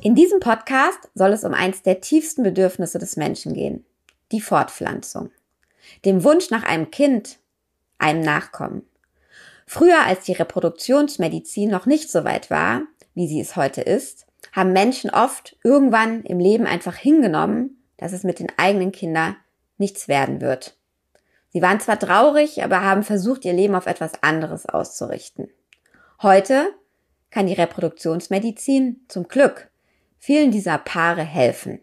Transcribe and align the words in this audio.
In 0.00 0.14
diesem 0.14 0.40
Podcast 0.40 1.10
soll 1.14 1.32
es 1.32 1.44
um 1.44 1.52
eins 1.52 1.82
der 1.82 2.00
tiefsten 2.00 2.42
Bedürfnisse 2.42 2.98
des 2.98 3.16
Menschen 3.16 3.52
gehen, 3.52 3.84
die 4.32 4.40
Fortpflanzung. 4.40 5.30
Dem 6.04 6.24
Wunsch 6.24 6.50
nach 6.50 6.62
einem 6.62 6.90
Kind, 6.90 7.38
einem 7.98 8.22
Nachkommen. 8.22 8.82
Früher, 9.66 10.06
als 10.06 10.24
die 10.24 10.32
Reproduktionsmedizin 10.32 11.68
noch 11.68 11.84
nicht 11.84 12.10
so 12.10 12.24
weit 12.24 12.50
war, 12.50 12.82
wie 13.14 13.28
sie 13.28 13.40
es 13.40 13.56
heute 13.56 13.82
ist, 13.82 14.26
haben 14.52 14.72
Menschen 14.72 15.10
oft 15.10 15.56
irgendwann 15.62 16.22
im 16.22 16.38
Leben 16.38 16.66
einfach 16.66 16.96
hingenommen, 16.96 17.82
dass 17.96 18.12
es 18.12 18.22
mit 18.22 18.38
den 18.38 18.50
eigenen 18.56 18.92
Kindern 18.92 19.36
nichts 19.76 20.08
werden 20.08 20.40
wird. 20.40 20.76
Sie 21.50 21.60
waren 21.60 21.80
zwar 21.80 21.98
traurig, 21.98 22.62
aber 22.62 22.82
haben 22.82 23.02
versucht, 23.02 23.44
ihr 23.44 23.52
Leben 23.52 23.74
auf 23.74 23.86
etwas 23.86 24.22
anderes 24.22 24.66
auszurichten. 24.66 25.48
Heute 26.20 26.74
kann 27.30 27.46
die 27.46 27.52
Reproduktionsmedizin 27.52 29.04
zum 29.06 29.28
Glück 29.28 29.70
vielen 30.18 30.50
dieser 30.50 30.76
Paare 30.78 31.22
helfen. 31.22 31.80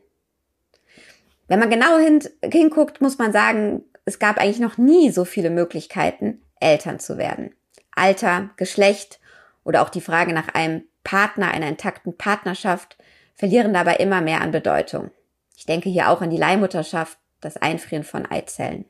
Wenn 1.48 1.60
man 1.60 1.70
genau 1.70 1.98
hin, 1.98 2.22
hinguckt, 2.44 3.00
muss 3.00 3.18
man 3.18 3.32
sagen, 3.32 3.84
es 4.04 4.20
gab 4.20 4.38
eigentlich 4.38 4.60
noch 4.60 4.78
nie 4.78 5.10
so 5.10 5.24
viele 5.24 5.50
Möglichkeiten, 5.50 6.42
Eltern 6.60 7.00
zu 7.00 7.18
werden. 7.18 7.56
Alter, 7.96 8.50
Geschlecht 8.58 9.22
oder 9.64 9.82
auch 9.82 9.90
die 9.90 10.02
Frage 10.02 10.34
nach 10.34 10.50
einem 10.50 10.84
Partner, 11.06 11.52
einer 11.52 11.70
intakten 11.70 12.18
Partnerschaft 12.18 12.98
verlieren 13.36 13.74
dabei 13.74 13.96
immer 13.96 14.20
mehr 14.20 14.42
an 14.42 14.52
Bedeutung. 14.52 15.12
Ich 15.56 15.66
denke 15.66 15.88
hier 15.88 16.10
auch 16.10 16.22
an 16.22 16.30
die 16.30 16.38
Leihmutterschaft, 16.38 17.18
das 17.40 17.56
Einfrieren 17.56 18.04
von 18.04 18.26
Eizellen. 18.26 18.84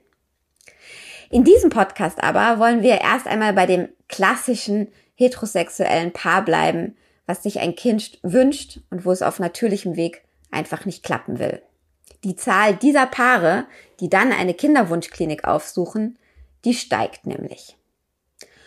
In 1.29 1.43
diesem 1.43 1.69
Podcast 1.69 2.23
aber 2.23 2.57
wollen 2.59 2.81
wir 2.81 3.01
erst 3.01 3.27
einmal 3.27 3.53
bei 3.53 3.67
dem 3.67 3.89
klassischen 4.07 4.87
heterosexuellen 5.15 6.13
Paar 6.13 6.45
bleiben, 6.45 6.95
was 7.25 7.43
sich 7.43 7.59
ein 7.59 7.75
Kind 7.75 8.19
wünscht 8.21 8.79
und 8.89 9.05
wo 9.05 9.11
es 9.11 9.21
auf 9.21 9.39
natürlichem 9.39 9.95
Weg 9.95 10.23
einfach 10.51 10.85
nicht 10.85 11.03
klappen 11.03 11.39
will. 11.39 11.61
Die 12.23 12.35
Zahl 12.35 12.75
dieser 12.75 13.05
Paare, 13.05 13.65
die 13.99 14.09
dann 14.09 14.31
eine 14.31 14.53
Kinderwunschklinik 14.53 15.45
aufsuchen, 15.45 16.17
die 16.63 16.73
steigt 16.73 17.25
nämlich. 17.25 17.75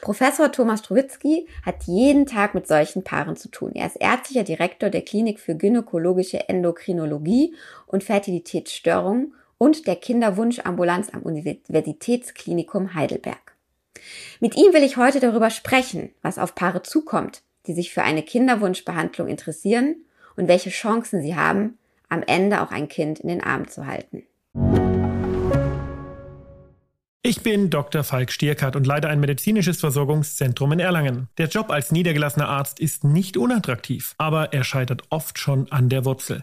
Professor 0.01 0.53
Thomas 0.53 0.81
Struwitzki 0.81 1.49
hat 1.67 1.85
jeden 1.85 2.27
Tag 2.27 2.55
mit 2.55 2.69
solchen 2.69 3.03
Paaren 3.03 3.37
zu 3.37 3.51
tun. 3.51 3.73
Er 3.75 3.87
ist 3.87 3.97
ärztlicher 3.97 4.45
Direktor 4.45 4.91
der 4.91 5.03
Klinik 5.03 5.41
für 5.41 5.57
gynäkologische 5.57 6.49
Endokrinologie 6.49 7.55
und 7.87 8.05
Fertilitätsstörungen 8.05 9.35
und 9.59 9.89
der 9.89 9.97
Kinderwunschambulanz 9.97 11.11
am 11.13 11.23
Universitätsklinikum 11.23 12.95
Heidelberg. 12.95 13.58
Mit 14.41 14.57
ihm 14.57 14.73
will 14.73 14.83
ich 14.83 14.97
heute 14.97 15.21
darüber 15.21 15.51
sprechen, 15.51 16.11
was 16.23 16.39
auf 16.39 16.55
Paare 16.55 16.83
zukommt, 16.83 17.43
die 17.67 17.75
sich 17.75 17.93
für 17.93 18.03
eine 18.03 18.23
Kinderwunschbehandlung 18.23 19.29
interessieren 19.29 19.97
und 20.37 20.49
welche 20.49 20.71
Chancen 20.71 21.23
sie 21.23 21.37
haben, 21.37 21.79
am 22.09 22.23
Ende 22.23 22.63
auch 22.63 22.71
ein 22.71 22.89
Kind 22.89 23.21
in 23.21 23.29
den 23.29 23.43
Arm 23.43 23.69
zu 23.69 23.87
halten. 23.87 24.25
Ich 27.23 27.43
bin 27.43 27.69
Dr. 27.69 28.05
Falk 28.05 28.33
Stierkart 28.33 28.75
und 28.75 28.87
leite 28.87 29.09
ein 29.09 29.21
medizinisches 29.21 29.81
Versorgungszentrum 29.81 30.73
in 30.73 30.81
Erlangen. 30.81 31.29
Der 31.37 31.49
Job 31.49 31.71
als 31.71 31.93
niedergelassener 31.93 32.49
Arzt 32.49 32.81
ist 32.81 33.05
nicht 33.05 33.37
unattraktiv, 33.37 34.15
aber 34.17 34.55
er 34.55 34.65
scheitert 34.65 35.03
oft 35.11 35.39
schon 35.39 35.71
an 35.71 35.91
der 35.91 36.05
Wurzel. 36.05 36.43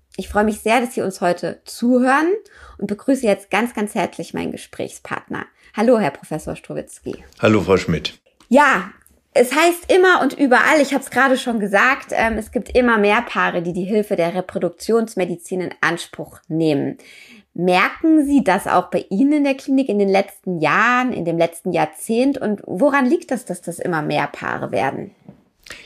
Ich 0.17 0.27
freue 0.27 0.43
mich 0.43 0.59
sehr, 0.59 0.81
dass 0.81 0.93
Sie 0.93 1.01
uns 1.01 1.21
heute 1.21 1.61
zuhören 1.63 2.27
und 2.77 2.87
begrüße 2.87 3.25
jetzt 3.25 3.49
ganz, 3.49 3.73
ganz 3.73 3.95
herzlich 3.95 4.33
meinen 4.33 4.51
Gesprächspartner. 4.51 5.45
Hallo, 5.75 5.99
Herr 5.99 6.11
Professor 6.11 6.55
Strowitzki. 6.55 7.23
Hallo, 7.39 7.61
Frau 7.61 7.77
Schmidt. 7.77 8.19
Ja, 8.49 8.91
es 9.33 9.55
heißt 9.55 9.89
immer 9.89 10.21
und 10.21 10.33
überall, 10.33 10.81
ich 10.81 10.93
habe 10.93 11.01
es 11.03 11.09
gerade 11.09 11.37
schon 11.37 11.61
gesagt, 11.61 12.07
ähm, 12.11 12.37
es 12.37 12.51
gibt 12.51 12.75
immer 12.75 12.97
mehr 12.97 13.21
Paare, 13.21 13.61
die 13.61 13.71
die 13.71 13.85
Hilfe 13.85 14.17
der 14.17 14.35
Reproduktionsmedizin 14.35 15.61
in 15.61 15.73
Anspruch 15.79 16.39
nehmen. 16.49 16.97
Merken 17.53 18.25
Sie 18.25 18.43
das 18.43 18.67
auch 18.67 18.89
bei 18.89 19.05
Ihnen 19.09 19.31
in 19.33 19.43
der 19.45 19.55
Klinik 19.55 19.87
in 19.87 19.99
den 19.99 20.09
letzten 20.09 20.59
Jahren, 20.59 21.13
in 21.13 21.23
dem 21.23 21.37
letzten 21.37 21.71
Jahrzehnt? 21.71 22.37
Und 22.37 22.61
woran 22.65 23.05
liegt 23.05 23.31
das, 23.31 23.45
dass 23.45 23.61
das 23.61 23.79
immer 23.79 24.01
mehr 24.01 24.27
Paare 24.27 24.71
werden? 24.71 25.11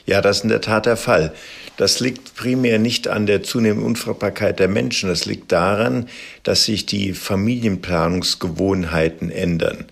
Ja, 0.05 0.21
das 0.21 0.37
ist 0.37 0.43
in 0.43 0.49
der 0.49 0.61
Tat 0.61 0.85
der 0.85 0.97
Fall. 0.97 1.33
Das 1.77 1.99
liegt 1.99 2.35
primär 2.35 2.79
nicht 2.79 3.09
an 3.09 3.25
der 3.25 3.43
zunehmenden 3.43 3.85
Unfruchtbarkeit 3.85 4.59
der 4.59 4.69
Menschen. 4.69 5.09
Das 5.09 5.25
liegt 5.25 5.51
daran, 5.51 6.07
dass 6.43 6.63
sich 6.63 6.85
die 6.85 7.11
Familienplanungsgewohnheiten 7.13 9.29
ändern. 9.29 9.83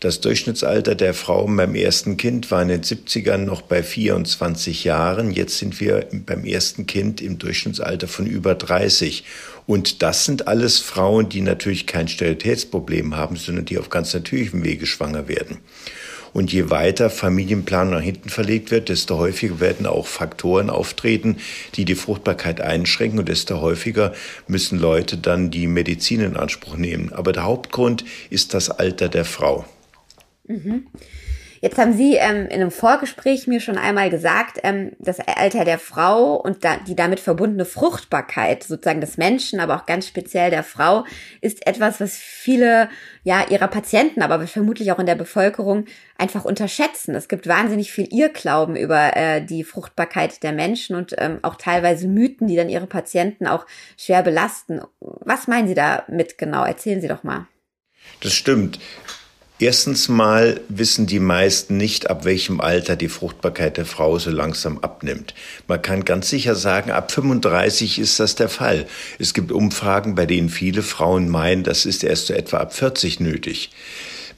Das 0.00 0.20
Durchschnittsalter 0.20 0.94
der 0.94 1.12
Frauen 1.12 1.54
beim 1.56 1.74
ersten 1.74 2.16
Kind 2.16 2.50
war 2.50 2.62
in 2.62 2.68
den 2.68 2.82
70ern 2.82 3.36
noch 3.38 3.60
bei 3.60 3.82
24 3.82 4.84
Jahren. 4.84 5.30
Jetzt 5.30 5.58
sind 5.58 5.78
wir 5.78 6.06
beim 6.10 6.46
ersten 6.46 6.86
Kind 6.86 7.20
im 7.20 7.38
Durchschnittsalter 7.38 8.08
von 8.08 8.24
über 8.26 8.54
30. 8.54 9.24
Und 9.66 10.00
das 10.02 10.24
sind 10.24 10.48
alles 10.48 10.78
Frauen, 10.78 11.28
die 11.28 11.42
natürlich 11.42 11.86
kein 11.86 12.08
Sterilitätsproblem 12.08 13.14
haben, 13.16 13.36
sondern 13.36 13.66
die 13.66 13.78
auf 13.78 13.90
ganz 13.90 14.14
natürlichem 14.14 14.64
Wege 14.64 14.86
schwanger 14.86 15.28
werden. 15.28 15.58
Und 16.32 16.52
je 16.52 16.70
weiter 16.70 17.10
Familienplanung 17.10 17.94
nach 17.94 18.02
hinten 18.02 18.28
verlegt 18.28 18.70
wird, 18.70 18.88
desto 18.88 19.18
häufiger 19.18 19.60
werden 19.60 19.86
auch 19.86 20.06
Faktoren 20.06 20.70
auftreten, 20.70 21.36
die 21.74 21.84
die 21.84 21.94
Fruchtbarkeit 21.94 22.60
einschränken 22.60 23.18
und 23.18 23.28
desto 23.28 23.60
häufiger 23.60 24.12
müssen 24.46 24.78
Leute 24.78 25.16
dann 25.16 25.50
die 25.50 25.66
Medizin 25.66 26.20
in 26.20 26.36
Anspruch 26.36 26.76
nehmen. 26.76 27.12
Aber 27.12 27.32
der 27.32 27.44
Hauptgrund 27.44 28.04
ist 28.30 28.54
das 28.54 28.70
Alter 28.70 29.08
der 29.08 29.24
Frau. 29.24 29.64
Mhm. 30.46 30.86
Jetzt 31.62 31.76
haben 31.76 31.92
Sie 31.92 32.14
ähm, 32.14 32.46
in 32.46 32.62
einem 32.62 32.70
Vorgespräch 32.70 33.46
mir 33.46 33.60
schon 33.60 33.76
einmal 33.76 34.08
gesagt, 34.08 34.60
ähm, 34.62 34.92
das 34.98 35.20
Alter 35.20 35.66
der 35.66 35.78
Frau 35.78 36.36
und 36.36 36.64
da, 36.64 36.78
die 36.78 36.96
damit 36.96 37.20
verbundene 37.20 37.66
Fruchtbarkeit 37.66 38.62
sozusagen 38.62 39.02
des 39.02 39.18
Menschen, 39.18 39.60
aber 39.60 39.76
auch 39.76 39.84
ganz 39.84 40.06
speziell 40.06 40.50
der 40.50 40.64
Frau, 40.64 41.04
ist 41.42 41.66
etwas, 41.66 42.00
was 42.00 42.16
viele 42.16 42.88
ja 43.24 43.44
ihrer 43.50 43.68
Patienten, 43.68 44.22
aber 44.22 44.46
vermutlich 44.46 44.90
auch 44.90 44.98
in 44.98 45.04
der 45.04 45.16
Bevölkerung 45.16 45.84
einfach 46.16 46.46
unterschätzen. 46.46 47.14
Es 47.14 47.28
gibt 47.28 47.46
wahnsinnig 47.46 47.92
viel 47.92 48.08
Irrglauben 48.10 48.74
über 48.74 49.14
äh, 49.14 49.44
die 49.44 49.62
Fruchtbarkeit 49.62 50.42
der 50.42 50.52
Menschen 50.52 50.96
und 50.96 51.14
ähm, 51.18 51.40
auch 51.42 51.56
teilweise 51.56 52.08
Mythen, 52.08 52.46
die 52.46 52.56
dann 52.56 52.70
ihre 52.70 52.86
Patienten 52.86 53.46
auch 53.46 53.66
schwer 53.98 54.22
belasten. 54.22 54.80
Was 55.00 55.46
meinen 55.46 55.68
Sie 55.68 55.74
damit 55.74 56.38
genau? 56.38 56.64
Erzählen 56.64 57.02
Sie 57.02 57.08
doch 57.08 57.22
mal. 57.22 57.46
Das 58.22 58.32
stimmt. 58.32 58.78
Erstens 59.62 60.08
mal 60.08 60.58
wissen 60.70 61.06
die 61.06 61.20
meisten 61.20 61.76
nicht, 61.76 62.08
ab 62.08 62.24
welchem 62.24 62.62
Alter 62.62 62.96
die 62.96 63.10
Fruchtbarkeit 63.10 63.76
der 63.76 63.84
Frau 63.84 64.18
so 64.18 64.30
langsam 64.30 64.78
abnimmt. 64.78 65.34
Man 65.68 65.82
kann 65.82 66.06
ganz 66.06 66.30
sicher 66.30 66.54
sagen, 66.54 66.90
ab 66.90 67.12
35 67.12 67.98
ist 67.98 68.18
das 68.20 68.34
der 68.36 68.48
Fall. 68.48 68.86
Es 69.18 69.34
gibt 69.34 69.52
Umfragen, 69.52 70.14
bei 70.14 70.24
denen 70.24 70.48
viele 70.48 70.80
Frauen 70.80 71.28
meinen, 71.28 71.62
das 71.62 71.84
ist 71.84 72.04
erst 72.04 72.28
so 72.28 72.32
etwa 72.32 72.56
ab 72.56 72.72
40 72.72 73.20
nötig. 73.20 73.70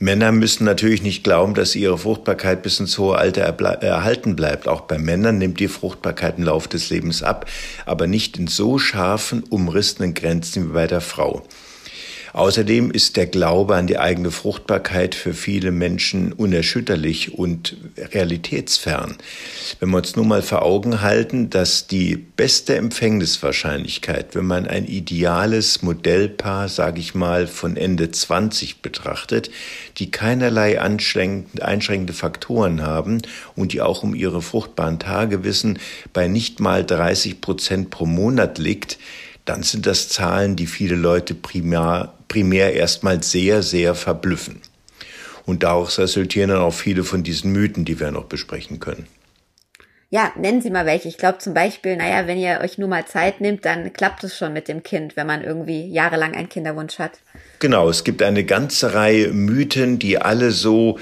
Männer 0.00 0.32
müssen 0.32 0.64
natürlich 0.64 1.04
nicht 1.04 1.22
glauben, 1.22 1.54
dass 1.54 1.76
ihre 1.76 1.98
Fruchtbarkeit 1.98 2.64
bis 2.64 2.80
ins 2.80 2.98
hohe 2.98 3.16
Alter 3.16 3.42
erhalten 3.42 4.34
bleibt. 4.34 4.66
Auch 4.66 4.80
bei 4.80 4.98
Männern 4.98 5.38
nimmt 5.38 5.60
die 5.60 5.68
Fruchtbarkeit 5.68 6.38
im 6.38 6.44
Laufe 6.46 6.68
des 6.68 6.90
Lebens 6.90 7.22
ab, 7.22 7.48
aber 7.86 8.08
nicht 8.08 8.38
in 8.38 8.48
so 8.48 8.80
scharfen, 8.80 9.44
umrissenen 9.48 10.14
Grenzen 10.14 10.70
wie 10.70 10.72
bei 10.72 10.88
der 10.88 11.00
Frau. 11.00 11.46
Außerdem 12.32 12.90
ist 12.90 13.16
der 13.18 13.26
Glaube 13.26 13.76
an 13.76 13.86
die 13.86 13.98
eigene 13.98 14.30
Fruchtbarkeit 14.30 15.14
für 15.14 15.34
viele 15.34 15.70
Menschen 15.70 16.32
unerschütterlich 16.32 17.34
und 17.34 17.76
realitätsfern. 17.98 19.16
Wenn 19.80 19.90
wir 19.90 19.98
uns 19.98 20.16
nun 20.16 20.28
mal 20.28 20.40
vor 20.40 20.62
Augen 20.62 21.02
halten, 21.02 21.50
dass 21.50 21.86
die 21.86 22.16
beste 22.16 22.76
Empfängniswahrscheinlichkeit, 22.76 24.34
wenn 24.34 24.46
man 24.46 24.66
ein 24.66 24.86
ideales 24.86 25.82
Modellpaar, 25.82 26.70
sage 26.70 27.00
ich 27.00 27.14
mal, 27.14 27.46
von 27.46 27.76
Ende 27.76 28.10
20 28.10 28.80
betrachtet, 28.80 29.50
die 29.98 30.10
keinerlei 30.10 30.80
einschränkende 30.80 32.14
Faktoren 32.14 32.80
haben 32.80 33.20
und 33.56 33.74
die 33.74 33.82
auch 33.82 34.02
um 34.02 34.14
ihre 34.14 34.40
fruchtbaren 34.40 34.98
Tage 34.98 35.44
wissen, 35.44 35.78
bei 36.14 36.28
nicht 36.28 36.60
mal 36.60 36.84
30 36.84 37.42
Prozent 37.42 37.90
pro 37.90 38.06
Monat 38.06 38.56
liegt, 38.56 38.98
dann 39.44 39.62
sind 39.62 39.86
das 39.86 40.08
Zahlen, 40.08 40.56
die 40.56 40.66
viele 40.66 40.94
Leute 40.94 41.34
primär, 41.34 42.14
primär 42.32 42.72
erstmal 42.72 43.22
sehr, 43.22 43.62
sehr 43.62 43.94
verblüffen. 43.94 44.62
Und 45.44 45.64
daraus 45.64 45.98
resultieren 45.98 46.48
dann 46.48 46.62
auch 46.62 46.72
viele 46.72 47.04
von 47.04 47.22
diesen 47.22 47.52
Mythen, 47.52 47.84
die 47.84 48.00
wir 48.00 48.10
noch 48.10 48.24
besprechen 48.24 48.80
können. 48.80 49.06
Ja, 50.08 50.32
nennen 50.38 50.62
Sie 50.62 50.70
mal 50.70 50.86
welche. 50.86 51.08
Ich 51.08 51.18
glaube 51.18 51.38
zum 51.38 51.52
Beispiel, 51.52 51.94
naja, 51.96 52.26
wenn 52.26 52.38
ihr 52.38 52.60
euch 52.62 52.78
nur 52.78 52.88
mal 52.88 53.06
Zeit 53.06 53.42
nimmt, 53.42 53.66
dann 53.66 53.92
klappt 53.92 54.24
es 54.24 54.36
schon 54.36 54.54
mit 54.54 54.66
dem 54.66 54.82
Kind, 54.82 55.14
wenn 55.14 55.26
man 55.26 55.44
irgendwie 55.44 55.86
jahrelang 55.88 56.34
einen 56.34 56.48
Kinderwunsch 56.48 56.98
hat. 56.98 57.12
Genau, 57.58 57.90
es 57.90 58.02
gibt 58.02 58.22
eine 58.22 58.44
ganze 58.44 58.94
Reihe 58.94 59.28
Mythen, 59.28 59.98
die 59.98 60.18
alle 60.18 60.52
so 60.52 60.98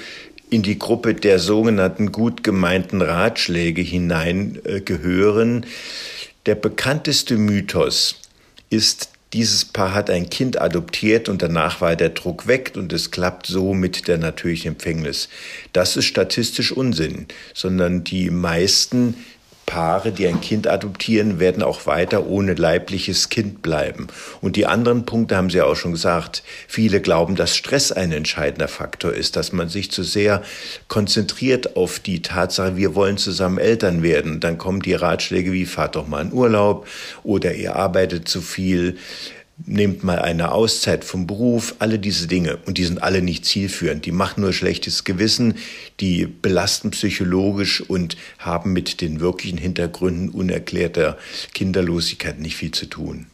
in 0.49 0.63
die 0.63 0.77
Gruppe 0.77 1.13
der 1.13 1.39
sogenannten 1.39 2.11
gut 2.11 2.43
gemeinten 2.43 3.01
Ratschläge 3.01 3.81
hineingehören. 3.81 5.63
Äh, 5.63 5.67
der 6.45 6.55
bekannteste 6.55 7.37
Mythos 7.37 8.15
ist, 8.69 9.10
dieses 9.33 9.63
Paar 9.63 9.93
hat 9.93 10.09
ein 10.09 10.29
Kind 10.29 10.59
adoptiert 10.59 11.29
und 11.29 11.41
danach 11.41 11.79
war 11.79 11.95
der 11.95 12.09
Druck 12.09 12.47
weg 12.47 12.73
und 12.75 12.91
es 12.91 13.11
klappt 13.11 13.47
so 13.47 13.73
mit 13.73 14.07
der 14.07 14.17
natürlichen 14.17 14.73
Empfängnis. 14.73 15.29
Das 15.71 15.95
ist 15.95 16.05
statistisch 16.05 16.71
Unsinn, 16.71 17.27
sondern 17.53 18.03
die 18.03 18.29
meisten 18.29 19.15
Paare, 19.71 20.11
die 20.11 20.27
ein 20.27 20.41
Kind 20.41 20.67
adoptieren, 20.67 21.39
werden 21.39 21.63
auch 21.63 21.85
weiter 21.85 22.27
ohne 22.27 22.55
leibliches 22.55 23.29
Kind 23.29 23.61
bleiben. 23.61 24.07
Und 24.41 24.57
die 24.57 24.65
anderen 24.65 25.05
Punkte 25.05 25.37
haben 25.37 25.49
Sie 25.49 25.61
auch 25.61 25.77
schon 25.77 25.93
gesagt. 25.93 26.43
Viele 26.67 26.99
glauben, 26.99 27.37
dass 27.37 27.55
Stress 27.55 27.93
ein 27.93 28.11
entscheidender 28.11 28.67
Faktor 28.67 29.13
ist, 29.13 29.37
dass 29.37 29.53
man 29.53 29.69
sich 29.69 29.89
zu 29.89 30.03
sehr 30.03 30.43
konzentriert 30.89 31.77
auf 31.77 31.99
die 31.99 32.21
Tatsache, 32.21 32.75
wir 32.75 32.95
wollen 32.95 33.15
zusammen 33.15 33.59
Eltern 33.59 34.03
werden. 34.03 34.41
Dann 34.41 34.57
kommen 34.57 34.81
die 34.81 34.93
Ratschläge 34.93 35.53
wie, 35.53 35.65
fahrt 35.65 35.95
doch 35.95 36.05
mal 36.05 36.21
in 36.21 36.33
Urlaub 36.33 36.85
oder 37.23 37.55
ihr 37.55 37.77
arbeitet 37.77 38.27
zu 38.27 38.41
viel 38.41 38.97
nehmt 39.65 40.03
mal 40.03 40.19
eine 40.19 40.51
Auszeit 40.51 41.03
vom 41.03 41.27
Beruf, 41.27 41.75
alle 41.79 41.99
diese 41.99 42.27
Dinge. 42.27 42.57
Und 42.65 42.77
die 42.77 42.85
sind 42.85 43.03
alle 43.03 43.21
nicht 43.21 43.45
zielführend. 43.45 44.05
Die 44.05 44.11
machen 44.11 44.41
nur 44.41 44.53
schlechtes 44.53 45.03
Gewissen, 45.03 45.55
die 45.99 46.25
belasten 46.25 46.91
psychologisch 46.91 47.81
und 47.81 48.17
haben 48.39 48.73
mit 48.73 49.01
den 49.01 49.19
wirklichen 49.19 49.57
Hintergründen 49.57 50.29
unerklärter 50.29 51.17
Kinderlosigkeit 51.53 52.39
nicht 52.39 52.55
viel 52.55 52.71
zu 52.71 52.85
tun. 52.85 53.27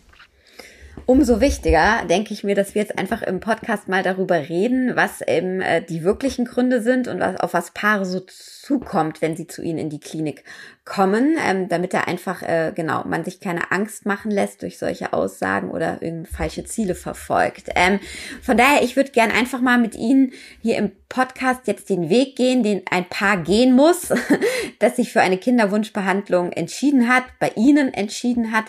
Umso 1.06 1.40
wichtiger 1.40 2.04
denke 2.10 2.34
ich 2.34 2.44
mir, 2.44 2.56
dass 2.56 2.76
wir 2.76 2.82
jetzt 2.82 2.98
einfach 2.98 3.22
im 3.22 3.40
Podcast 3.40 3.88
mal 3.88 4.04
darüber 4.04 4.50
reden, 4.50 4.96
was 4.96 5.22
eben 5.22 5.62
äh, 5.62 5.82
die 5.82 6.04
wirklichen 6.04 6.46
Gründe 6.46 6.82
sind 6.82 7.08
und 7.08 7.20
was, 7.20 7.40
auf 7.40 7.54
was 7.54 7.72
Paare 7.72 8.06
so 8.06 8.20
zukommt, 8.20 9.22
wenn 9.22 9.38
sie 9.38 9.48
zu 9.48 9.62
ihnen 9.62 9.80
in 9.80 9.90
die 9.90 10.00
Klinik 10.02 10.44
kommen, 10.84 11.38
ähm, 11.46 11.70
damit 11.70 11.94
da 11.94 12.02
einfach, 12.02 12.42
äh, 12.42 12.74
genau, 12.76 13.04
man 13.06 13.24
sich 13.24 13.40
keine 13.40 13.72
Angst 13.72 14.06
machen 14.06 14.32
lässt 14.32 14.62
durch 14.62 14.78
solche 14.78 15.14
Aussagen 15.14 15.72
oder 15.72 16.02
irgendwie 16.02 16.32
falsche 16.32 16.66
Ziele 16.66 16.96
verfolgt. 16.96 17.70
Ähm, 17.76 18.00
von 18.42 18.58
daher, 18.58 18.84
ich 18.84 18.96
würde 18.96 19.12
gern 19.12 19.32
einfach 19.32 19.62
mal 19.62 19.78
mit 19.78 19.96
Ihnen 19.96 20.34
hier 20.62 20.78
im 20.78 20.92
Podcast 21.08 21.68
jetzt 21.68 21.90
den 21.90 22.10
Weg 22.10 22.36
gehen, 22.36 22.64
den 22.64 22.82
ein 22.90 23.08
Paar 23.08 23.38
gehen 23.38 23.74
muss, 23.74 24.14
das 24.80 24.98
sich 24.98 25.14
für 25.14 25.22
eine 25.22 25.38
Kinderwunschbehandlung 25.38 26.52
entschieden 26.52 27.08
hat, 27.08 27.24
bei 27.40 27.52
Ihnen 27.56 27.94
entschieden 27.94 28.52
hat 28.52 28.66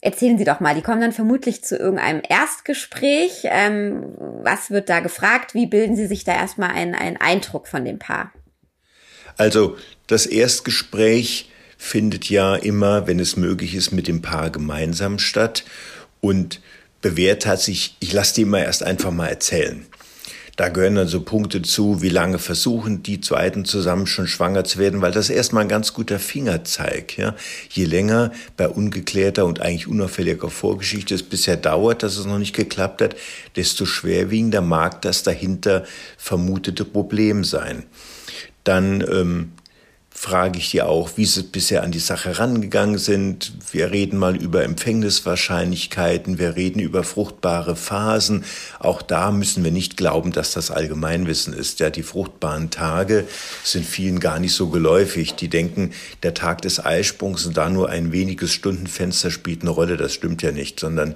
Erzählen 0.00 0.38
Sie 0.38 0.44
doch 0.44 0.60
mal, 0.60 0.74
die 0.74 0.82
kommen 0.82 1.00
dann 1.00 1.12
vermutlich 1.12 1.64
zu 1.64 1.76
irgendeinem 1.76 2.22
Erstgespräch. 2.28 3.42
Ähm, 3.44 4.14
was 4.42 4.70
wird 4.70 4.88
da 4.88 5.00
gefragt? 5.00 5.54
Wie 5.54 5.66
bilden 5.66 5.96
Sie 5.96 6.06
sich 6.06 6.24
da 6.24 6.34
erstmal 6.34 6.70
einen, 6.70 6.94
einen 6.94 7.16
Eindruck 7.16 7.66
von 7.66 7.84
dem 7.84 7.98
Paar? 7.98 8.32
Also 9.36 9.76
das 10.06 10.26
Erstgespräch 10.26 11.50
findet 11.78 12.28
ja 12.28 12.56
immer, 12.56 13.06
wenn 13.06 13.20
es 13.20 13.36
möglich 13.36 13.74
ist, 13.74 13.92
mit 13.92 14.08
dem 14.08 14.22
Paar 14.22 14.50
gemeinsam 14.50 15.18
statt. 15.18 15.64
Und 16.20 16.60
bewährt 17.02 17.46
hat 17.46 17.60
sich, 17.60 17.96
ich 18.00 18.12
lasse 18.12 18.34
die 18.34 18.42
immer 18.42 18.62
erst 18.62 18.82
einfach 18.82 19.10
mal 19.10 19.28
erzählen. 19.28 19.86
Da 20.56 20.70
gehören 20.70 20.94
dann 20.94 21.06
so 21.06 21.20
Punkte 21.20 21.60
zu, 21.60 22.00
wie 22.00 22.08
lange 22.08 22.38
versuchen 22.38 23.02
die 23.02 23.20
zweiten 23.20 23.66
zusammen 23.66 24.06
schon 24.06 24.26
schwanger 24.26 24.64
zu 24.64 24.78
werden, 24.78 25.02
weil 25.02 25.12
das 25.12 25.28
erstmal 25.28 25.64
ein 25.64 25.68
ganz 25.68 25.92
guter 25.92 26.18
Fingerzeig. 26.18 27.18
Ja? 27.18 27.34
Je 27.68 27.84
länger 27.84 28.32
bei 28.56 28.66
ungeklärter 28.66 29.44
und 29.44 29.60
eigentlich 29.60 29.86
unauffälliger 29.86 30.48
Vorgeschichte 30.48 31.14
es 31.14 31.22
bisher 31.22 31.58
dauert, 31.58 32.02
dass 32.02 32.16
es 32.16 32.24
noch 32.24 32.38
nicht 32.38 32.54
geklappt 32.54 33.02
hat, 33.02 33.16
desto 33.54 33.84
schwerwiegender 33.84 34.62
mag 34.62 35.02
das 35.02 35.22
dahinter 35.22 35.84
vermutete 36.16 36.86
Problem 36.86 37.44
sein. 37.44 37.84
Dann 38.64 39.02
ähm, 39.02 39.52
frage 40.16 40.58
ich 40.58 40.70
die 40.70 40.80
auch, 40.80 41.10
wie 41.16 41.26
sie 41.26 41.42
bisher 41.42 41.82
an 41.82 41.92
die 41.92 41.98
Sache 41.98 42.38
rangegangen 42.38 42.96
sind. 42.96 43.52
Wir 43.70 43.90
reden 43.90 44.18
mal 44.18 44.34
über 44.34 44.64
Empfängniswahrscheinlichkeiten, 44.64 46.38
wir 46.38 46.56
reden 46.56 46.80
über 46.80 47.04
fruchtbare 47.04 47.76
Phasen. 47.76 48.44
Auch 48.78 49.02
da 49.02 49.30
müssen 49.30 49.62
wir 49.62 49.70
nicht 49.70 49.98
glauben, 49.98 50.32
dass 50.32 50.52
das 50.52 50.70
Allgemeinwissen 50.70 51.52
ist. 51.52 51.80
Ja, 51.80 51.90
die 51.90 52.02
fruchtbaren 52.02 52.70
Tage 52.70 53.28
sind 53.62 53.84
vielen 53.84 54.18
gar 54.18 54.40
nicht 54.40 54.54
so 54.54 54.68
geläufig. 54.68 55.34
Die 55.34 55.48
denken, 55.48 55.92
der 56.22 56.32
Tag 56.32 56.62
des 56.62 56.82
Eisprungs 56.82 57.44
und 57.44 57.58
da 57.58 57.68
nur 57.68 57.90
ein 57.90 58.10
weniges 58.10 58.52
Stundenfenster 58.52 59.30
spielt 59.30 59.60
eine 59.60 59.70
Rolle. 59.70 59.98
Das 59.98 60.14
stimmt 60.14 60.40
ja 60.40 60.50
nicht, 60.50 60.80
sondern 60.80 61.14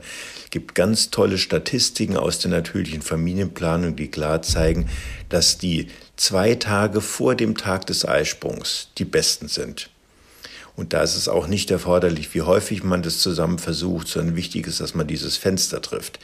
gibt 0.51 0.75
ganz 0.75 1.11
tolle 1.11 1.39
Statistiken 1.39 2.17
aus 2.17 2.39
der 2.39 2.51
natürlichen 2.51 3.03
Familienplanung, 3.03 3.97
die 3.97 4.09
klar 4.09 4.43
zeigen, 4.43 4.89
dass 5.29 5.59
die 5.59 5.89
zwei 6.21 6.55
Tage 6.55 7.01
vor 7.01 7.35
dem 7.35 7.57
Tag 7.57 7.87
des 7.87 8.07
Eisprungs 8.07 8.89
die 8.99 9.07
besten 9.07 9.49
sind. 9.49 9.89
Und 10.77 10.93
da 10.93 11.03
ist 11.03 11.17
es 11.17 11.29
auch 11.29 11.47
nicht 11.47 11.71
erforderlich, 11.71 12.35
wie 12.35 12.43
häufig 12.43 12.85
man 12.85 13.03
das 13.03 13.21
zusammen 13.21 13.59
versucht, 13.59 14.07
sondern 14.07 14.37
wichtig 14.37 14.67
ist, 14.67 14.81
dass 14.81 14.95
man 14.95 15.07
dieses 15.07 15.39
Fenster 15.39 15.81
trifft. 15.81 16.19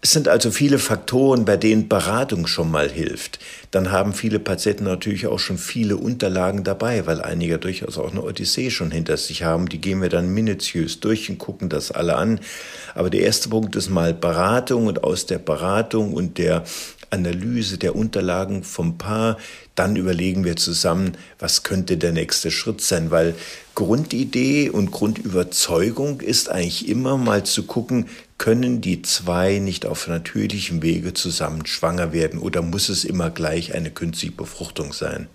Es 0.00 0.12
sind 0.12 0.28
also 0.28 0.50
viele 0.50 0.78
Faktoren, 0.78 1.44
bei 1.44 1.56
denen 1.56 1.88
Beratung 1.88 2.46
schon 2.46 2.70
mal 2.70 2.90
hilft. 2.90 3.38
Dann 3.70 3.90
haben 3.90 4.12
viele 4.12 4.38
Patienten 4.38 4.84
natürlich 4.84 5.26
auch 5.26 5.38
schon 5.38 5.56
viele 5.56 5.96
Unterlagen 5.96 6.62
dabei, 6.62 7.06
weil 7.06 7.22
einige 7.22 7.58
durchaus 7.58 7.96
auch 7.96 8.10
eine 8.10 8.22
Odyssee 8.22 8.70
schon 8.70 8.90
hinter 8.90 9.16
sich 9.16 9.42
haben. 9.44 9.68
Die 9.68 9.80
gehen 9.80 10.02
wir 10.02 10.10
dann 10.10 10.28
minutiös 10.28 11.00
durch 11.00 11.30
und 11.30 11.38
gucken 11.38 11.70
das 11.70 11.90
alle 11.90 12.16
an. 12.16 12.38
Aber 12.94 13.08
der 13.08 13.22
erste 13.22 13.48
Punkt 13.48 13.74
ist 13.76 13.88
mal 13.88 14.12
Beratung 14.12 14.86
und 14.86 15.02
aus 15.02 15.26
der 15.26 15.38
Beratung 15.38 16.12
und 16.12 16.36
der 16.36 16.64
Analyse 17.14 17.78
der 17.78 17.96
Unterlagen 17.96 18.62
vom 18.62 18.98
Paar, 18.98 19.38
dann 19.74 19.96
überlegen 19.96 20.44
wir 20.44 20.56
zusammen, 20.56 21.16
was 21.38 21.62
könnte 21.62 21.96
der 21.96 22.12
nächste 22.12 22.50
Schritt 22.50 22.80
sein, 22.80 23.10
weil 23.10 23.34
Grundidee 23.74 24.68
und 24.68 24.90
Grundüberzeugung 24.90 26.20
ist 26.20 26.48
eigentlich 26.48 26.88
immer 26.88 27.16
mal 27.16 27.44
zu 27.44 27.62
gucken, 27.64 28.06
können 28.36 28.80
die 28.80 29.02
zwei 29.02 29.58
nicht 29.58 29.86
auf 29.86 30.06
natürlichem 30.06 30.82
Wege 30.82 31.14
zusammen 31.14 31.66
schwanger 31.66 32.12
werden 32.12 32.38
oder 32.38 32.62
muss 32.62 32.88
es 32.88 33.04
immer 33.04 33.30
gleich 33.30 33.74
eine 33.74 33.90
künstliche 33.90 34.34
Befruchtung 34.34 34.92
sein? 34.92 35.28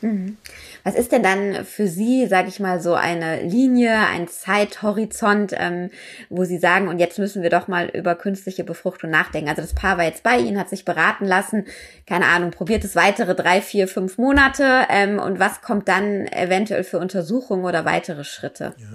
Mhm. 0.00 0.36
Was 0.84 0.94
ist 0.94 1.12
denn 1.12 1.22
dann 1.22 1.64
für 1.64 1.86
Sie, 1.86 2.26
sage 2.26 2.48
ich 2.48 2.60
mal, 2.60 2.80
so 2.80 2.94
eine 2.94 3.42
Linie, 3.42 3.96
ein 4.08 4.28
Zeithorizont, 4.28 5.54
ähm, 5.56 5.90
wo 6.28 6.44
Sie 6.44 6.58
sagen, 6.58 6.88
und 6.88 6.98
jetzt 6.98 7.18
müssen 7.18 7.42
wir 7.42 7.50
doch 7.50 7.68
mal 7.68 7.88
über 7.88 8.14
künstliche 8.14 8.64
Befruchtung 8.64 9.10
nachdenken? 9.10 9.48
Also 9.48 9.62
das 9.62 9.74
Paar 9.74 9.98
war 9.98 10.04
jetzt 10.04 10.22
bei 10.22 10.38
Ihnen, 10.38 10.58
hat 10.58 10.68
sich 10.68 10.84
beraten 10.84 11.24
lassen, 11.24 11.66
keine 12.06 12.26
Ahnung, 12.26 12.50
probiert 12.50 12.84
es 12.84 12.96
weitere 12.96 13.34
drei, 13.34 13.60
vier, 13.60 13.86
fünf 13.86 14.18
Monate 14.18 14.86
ähm, 14.88 15.18
und 15.18 15.38
was 15.38 15.60
kommt 15.62 15.88
dann 15.88 16.26
eventuell 16.26 16.84
für 16.84 16.98
Untersuchungen 16.98 17.64
oder 17.64 17.84
weitere 17.84 18.24
Schritte? 18.24 18.74
Ja. 18.76 18.86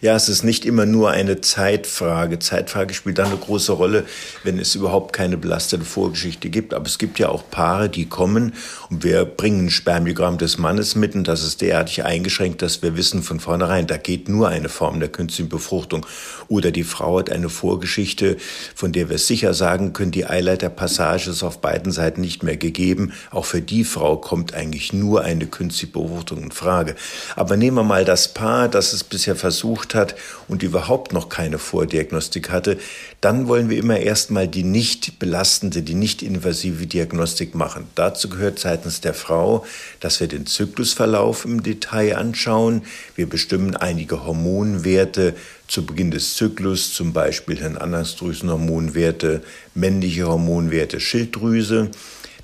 Ja, 0.00 0.16
es 0.16 0.28
ist 0.28 0.42
nicht 0.42 0.64
immer 0.64 0.86
nur 0.86 1.10
eine 1.10 1.40
Zeitfrage. 1.40 2.38
Zeitfrage 2.38 2.94
spielt 2.94 3.18
dann 3.18 3.28
eine 3.28 3.36
große 3.36 3.72
Rolle, 3.72 4.04
wenn 4.42 4.58
es 4.58 4.74
überhaupt 4.74 5.12
keine 5.12 5.36
belastete 5.36 5.84
Vorgeschichte 5.84 6.50
gibt. 6.50 6.74
Aber 6.74 6.86
es 6.86 6.98
gibt 6.98 7.18
ja 7.18 7.28
auch 7.28 7.44
Paare, 7.50 7.88
die 7.88 8.06
kommen 8.06 8.54
und 8.90 9.04
wir 9.04 9.24
bringen 9.24 9.66
ein 9.66 9.70
Spermiogramm 9.70 10.38
des 10.38 10.58
Mannes 10.58 10.94
mit 10.94 11.14
und 11.14 11.28
das 11.28 11.42
ist 11.42 11.60
derartig 11.60 12.04
eingeschränkt, 12.04 12.62
dass 12.62 12.82
wir 12.82 12.96
wissen 12.96 13.22
von 13.22 13.40
vornherein, 13.40 13.86
da 13.86 13.96
geht 13.96 14.28
nur 14.28 14.48
eine 14.48 14.68
Form 14.68 15.00
der 15.00 15.08
künstlichen 15.08 15.48
Befruchtung. 15.48 16.06
Oder 16.48 16.70
die 16.70 16.84
Frau 16.84 17.18
hat 17.18 17.30
eine 17.30 17.48
Vorgeschichte, 17.48 18.36
von 18.74 18.92
der 18.92 19.08
wir 19.08 19.18
sicher 19.18 19.54
sagen 19.54 19.92
können, 19.92 20.10
die 20.10 20.26
Eileiterpassage 20.26 21.30
ist 21.30 21.42
auf 21.42 21.60
beiden 21.60 21.92
Seiten 21.92 22.20
nicht 22.20 22.42
mehr 22.42 22.56
gegeben. 22.56 23.12
Auch 23.30 23.44
für 23.44 23.62
die 23.62 23.84
Frau 23.84 24.16
kommt 24.16 24.54
eigentlich 24.54 24.92
nur 24.92 25.22
eine 25.22 25.46
künstliche 25.46 25.92
Befruchtung 25.92 26.42
in 26.42 26.52
Frage. 26.52 26.94
Aber 27.36 27.56
nehmen 27.56 27.76
wir 27.76 27.84
mal 27.84 28.04
das 28.04 28.34
Paar, 28.34 28.68
das 28.68 28.92
es 28.92 29.04
bisher 29.04 29.36
versucht, 29.36 29.61
versucht 29.62 29.94
hat 29.94 30.16
und 30.48 30.62
überhaupt 30.64 31.12
noch 31.12 31.28
keine 31.28 31.58
Vordiagnostik 31.58 32.50
hatte, 32.50 32.78
dann 33.20 33.46
wollen 33.46 33.70
wir 33.70 33.78
immer 33.78 33.98
erstmal 33.98 34.48
die 34.48 34.64
nicht 34.64 35.20
belastende, 35.20 35.82
die 35.82 35.94
nicht 35.94 36.22
invasive 36.22 36.86
Diagnostik 36.86 37.54
machen. 37.54 37.86
Dazu 37.94 38.28
gehört 38.28 38.58
seitens 38.58 39.00
der 39.00 39.14
Frau, 39.14 39.64
dass 40.00 40.18
wir 40.18 40.26
den 40.26 40.46
Zyklusverlauf 40.46 41.44
im 41.44 41.62
Detail 41.62 42.16
anschauen. 42.16 42.82
Wir 43.14 43.28
bestimmen 43.28 43.76
einige 43.76 44.26
Hormonwerte 44.26 45.34
zu 45.68 45.86
Beginn 45.86 46.10
des 46.10 46.34
Zyklus, 46.34 46.92
zum 46.92 47.12
Beispiel 47.12 47.58
Hirnanhangsdrüsenhormonwerte, 47.58 49.42
männliche 49.74 50.26
Hormonwerte, 50.26 50.98
Schilddrüse. 50.98 51.90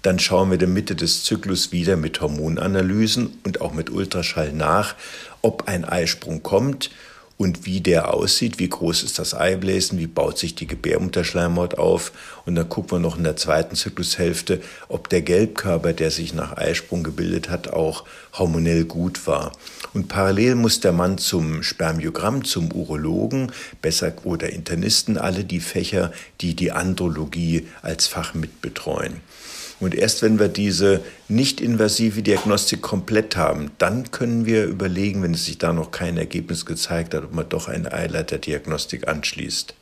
Dann 0.03 0.21
schauen 0.21 0.51
wir 0.51 0.55
in 0.55 0.61
der 0.61 0.69
Mitte 0.69 0.95
des 0.95 1.25
Zyklus 1.25 1.73
wieder 1.73 1.97
mit 1.97 2.21
Hormonanalysen 2.21 3.41
und 3.45 3.61
auch 3.61 3.75
mit 3.75 3.91
Ultraschall 3.91 4.53
nach, 4.53 4.95
ob 5.43 5.69
ein 5.69 5.85
Eisprung 5.85 6.43
kommt 6.43 6.91
und 7.39 7.65
wie 7.67 7.81
der 7.81 8.13
aussieht, 8.13 8.59
wie 8.59 8.69
groß 8.69 9.05
ist 9.05 9.21
das 9.21 9.33
Eibläsen, 9.33 9.99
wie 9.99 10.09
baut 10.09 10.39
sich 10.39 10.57
die 10.57 10.67
Gebärmutterschleimhaut 10.67 11.79
auf. 11.79 12.11
Und 12.45 12.57
dann 12.57 12.69
gucken 12.69 12.91
wir 12.91 12.99
noch 12.99 13.17
in 13.17 13.23
der 13.23 13.37
zweiten 13.37 13.77
Zyklushälfte, 13.77 14.61
ob 14.89 15.09
der 15.09 15.23
Gelbkörper, 15.23 15.93
der 15.93 16.11
sich 16.11 16.35
nach 16.35 16.57
Eisprung 16.57 17.05
gebildet 17.05 17.49
hat, 17.49 17.73
auch 17.73 18.05
hormonell 18.37 18.85
gut 18.85 19.27
war. 19.29 19.53
Und 19.95 20.09
parallel 20.09 20.57
muss 20.57 20.81
der 20.81 20.93
Mann 20.93 21.17
zum 21.17 21.63
Spermiogramm, 21.63 22.45
zum 22.45 22.73
Urologen, 22.73 23.53
besser 23.81 24.13
oder 24.25 24.51
Internisten, 24.51 25.17
alle 25.17 25.45
die 25.45 25.61
Fächer, 25.61 26.13
die 26.41 26.57
die 26.57 26.73
Andrologie 26.73 27.69
als 27.83 28.09
Fach 28.09 28.35
mitbetreuen. 28.35 29.21
Und 29.81 29.95
erst 29.95 30.23
wenn 30.23 30.39
wir 30.39 30.49
diese 30.49 31.03
nicht-invasive 31.29 32.23
Diagnostik 32.23 32.83
komplett 32.83 33.37
haben, 33.37 33.71
dann 33.79 34.11
können 34.11 34.45
wir 34.45 34.65
überlegen, 34.65 35.23
wenn 35.23 35.35
es 35.35 35.45
sich 35.45 35.59
da 35.59 35.73
noch 35.73 35.91
kein 35.91 36.17
Ergebnis 36.17 36.67
gezeigt 36.67 37.15
hat, 37.15 37.25
ob 37.25 37.35
man 37.35 37.49
doch 37.49 37.69
eine 37.69 37.93
Eileiterdiagnostik 37.93 39.07
anschließt. 39.07 39.75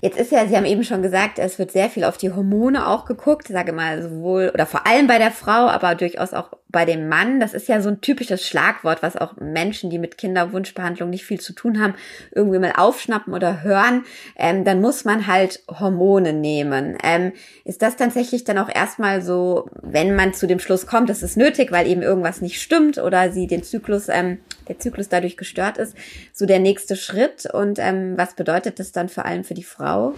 Jetzt 0.00 0.18
ist 0.18 0.32
ja, 0.32 0.46
Sie 0.46 0.54
haben 0.54 0.66
eben 0.66 0.84
schon 0.84 1.00
gesagt, 1.00 1.38
es 1.38 1.58
wird 1.58 1.72
sehr 1.72 1.88
viel 1.88 2.04
auf 2.04 2.18
die 2.18 2.30
Hormone 2.30 2.88
auch 2.88 3.06
geguckt, 3.06 3.48
sage 3.48 3.72
mal 3.72 4.02
sowohl 4.02 4.50
oder 4.52 4.66
vor 4.66 4.86
allem 4.86 5.06
bei 5.06 5.16
der 5.18 5.30
Frau, 5.30 5.66
aber 5.68 5.94
durchaus 5.94 6.34
auch 6.34 6.50
bei 6.74 6.84
dem 6.84 7.08
Mann. 7.08 7.38
Das 7.38 7.54
ist 7.54 7.68
ja 7.68 7.80
so 7.80 7.88
ein 7.88 8.00
typisches 8.00 8.46
Schlagwort, 8.46 9.00
was 9.00 9.16
auch 9.16 9.36
Menschen, 9.36 9.90
die 9.90 9.98
mit 10.00 10.18
Kinderwunschbehandlung 10.18 11.08
nicht 11.08 11.24
viel 11.24 11.40
zu 11.40 11.52
tun 11.52 11.80
haben, 11.80 11.94
irgendwie 12.32 12.58
mal 12.58 12.72
aufschnappen 12.76 13.32
oder 13.32 13.62
hören. 13.62 14.04
Ähm, 14.36 14.64
dann 14.64 14.80
muss 14.80 15.04
man 15.04 15.28
halt 15.28 15.62
Hormone 15.68 16.32
nehmen. 16.32 16.98
Ähm, 17.02 17.32
ist 17.64 17.80
das 17.80 17.96
tatsächlich 17.96 18.42
dann 18.42 18.58
auch 18.58 18.68
erstmal 18.68 19.22
so, 19.22 19.70
wenn 19.82 20.16
man 20.16 20.34
zu 20.34 20.48
dem 20.48 20.58
Schluss 20.58 20.86
kommt, 20.86 21.08
das 21.08 21.22
ist 21.22 21.36
nötig, 21.36 21.70
weil 21.70 21.86
eben 21.86 22.02
irgendwas 22.02 22.40
nicht 22.40 22.60
stimmt 22.60 22.98
oder 22.98 23.30
sie 23.30 23.46
den 23.46 23.62
Zyklus, 23.62 24.08
ähm, 24.08 24.38
der 24.68 24.80
Zyklus 24.80 25.08
dadurch 25.08 25.36
gestört 25.36 25.78
ist, 25.78 25.96
so 26.32 26.44
der 26.44 26.58
nächste 26.58 26.96
Schritt? 26.96 27.46
Und 27.46 27.78
ähm, 27.78 28.14
was 28.16 28.34
bedeutet 28.34 28.80
das 28.80 28.90
dann 28.90 29.08
vor 29.08 29.24
allem 29.24 29.44
für 29.44 29.54
die 29.54 29.62
Frau? 29.62 30.14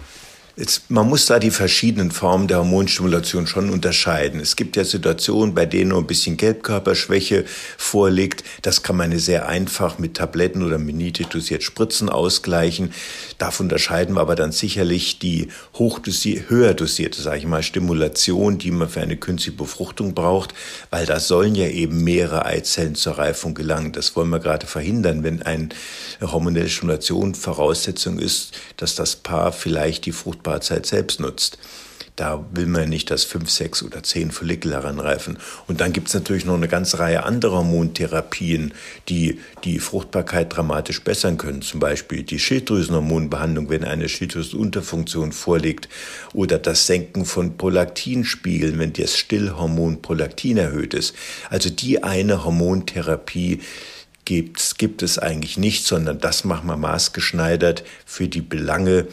Jetzt, 0.59 0.89
man 0.89 1.07
muss 1.07 1.27
da 1.27 1.37
die 1.37 1.51
verschiedenen 1.51 2.09
Formen 2.09 2.47
der 2.47 2.57
Hormonstimulation 2.57 3.45
schon 3.45 3.69
unterscheiden. 3.69 4.39
Es 4.39 4.55
gibt 4.55 4.75
ja 4.75 4.83
Situationen, 4.83 5.53
bei 5.53 5.67
denen 5.67 5.89
nur 5.89 5.99
ein 5.99 6.07
bisschen 6.07 6.35
Gelbkörperschwäche 6.35 7.45
vorliegt. 7.77 8.43
Das 8.63 8.81
kann 8.81 8.97
man 8.97 9.15
sehr 9.19 9.47
einfach 9.47 9.99
mit 9.99 10.17
Tabletten 10.17 10.63
oder 10.63 10.79
mit 10.79 10.97
dosiert 11.31 11.61
Spritzen 11.61 12.09
ausgleichen. 12.09 12.91
Davon 13.37 13.67
unterscheiden 13.67 14.15
wir 14.15 14.21
aber 14.21 14.33
dann 14.33 14.51
sicherlich 14.51 15.19
die 15.19 15.49
hochdosierte, 15.75 16.49
höher 16.49 16.73
dosierte, 16.73 17.21
sage 17.21 17.37
ich 17.37 17.45
mal, 17.45 17.61
Stimulation, 17.61 18.57
die 18.57 18.71
man 18.71 18.89
für 18.89 19.01
eine 19.01 19.15
künstliche 19.15 19.55
Befruchtung 19.55 20.15
braucht, 20.15 20.55
weil 20.89 21.05
da 21.05 21.19
sollen 21.19 21.53
ja 21.53 21.67
eben 21.67 22.03
mehrere 22.03 22.47
Eizellen 22.47 22.95
zur 22.95 23.19
Reifung 23.19 23.53
gelangen. 23.53 23.91
Das 23.91 24.15
wollen 24.15 24.31
wir 24.31 24.39
gerade 24.39 24.65
verhindern, 24.65 25.21
wenn 25.21 25.43
eine 25.43 25.69
hormonelle 26.19 26.67
Stimulation 26.67 27.35
Voraussetzung 27.35 28.17
ist, 28.17 28.57
dass 28.77 28.95
das 28.95 29.17
Paar 29.17 29.51
vielleicht 29.51 30.07
die 30.07 30.11
Frucht 30.11 30.46
Fruchtbarzeit 30.47 30.85
selbst 30.85 31.19
nutzt. 31.19 31.57
Da 32.15 32.43
will 32.51 32.65
man 32.65 32.89
nicht, 32.89 33.11
dass 33.11 33.25
fünf, 33.25 33.51
sechs 33.51 33.83
oder 33.83 34.01
zehn 34.01 34.31
Follikel 34.31 34.73
heranreifen. 34.73 35.37
Und 35.67 35.81
dann 35.81 35.93
gibt 35.93 36.07
es 36.07 36.15
natürlich 36.15 36.45
noch 36.45 36.55
eine 36.55 36.67
ganze 36.67 36.97
Reihe 36.97 37.23
anderer 37.23 37.57
Hormontherapien, 37.57 38.73
die 39.07 39.39
die 39.63 39.77
Fruchtbarkeit 39.77 40.55
dramatisch 40.55 41.03
bessern 41.03 41.37
können. 41.37 41.61
Zum 41.61 41.79
Beispiel 41.79 42.23
die 42.23 42.39
Schilddrüsenhormonbehandlung, 42.39 43.69
wenn 43.69 43.83
eine 43.83 44.09
Schilddrüsenunterfunktion 44.09 45.31
vorliegt. 45.31 45.89
Oder 46.33 46.57
das 46.57 46.87
Senken 46.87 47.25
von 47.25 47.55
Prolaktinspiegeln, 47.55 48.79
wenn 48.79 48.93
das 48.93 49.15
Stillhormon 49.15 50.01
Prolaktin 50.01 50.57
erhöht 50.57 50.95
ist. 50.95 51.13
Also 51.51 51.69
die 51.69 52.03
eine 52.03 52.43
Hormontherapie, 52.43 53.59
gibt, 54.27 54.77
gibt 54.77 55.03
es 55.03 55.19
eigentlich 55.19 55.57
nicht, 55.57 55.85
sondern 55.85 56.19
das 56.19 56.43
machen 56.43 56.67
wir 56.67 56.75
maßgeschneidert 56.75 57.83
für 58.05 58.27
die 58.27 58.41
Belange 58.41 59.07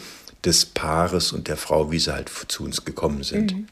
des 0.45 0.65
Paares 0.65 1.33
und 1.33 1.47
der 1.47 1.57
Frau, 1.57 1.91
wie 1.91 1.99
sie 1.99 2.13
halt 2.13 2.29
zu 2.29 2.63
uns 2.63 2.85
gekommen 2.85 3.23
sind. 3.23 3.53
Mhm. 3.53 3.67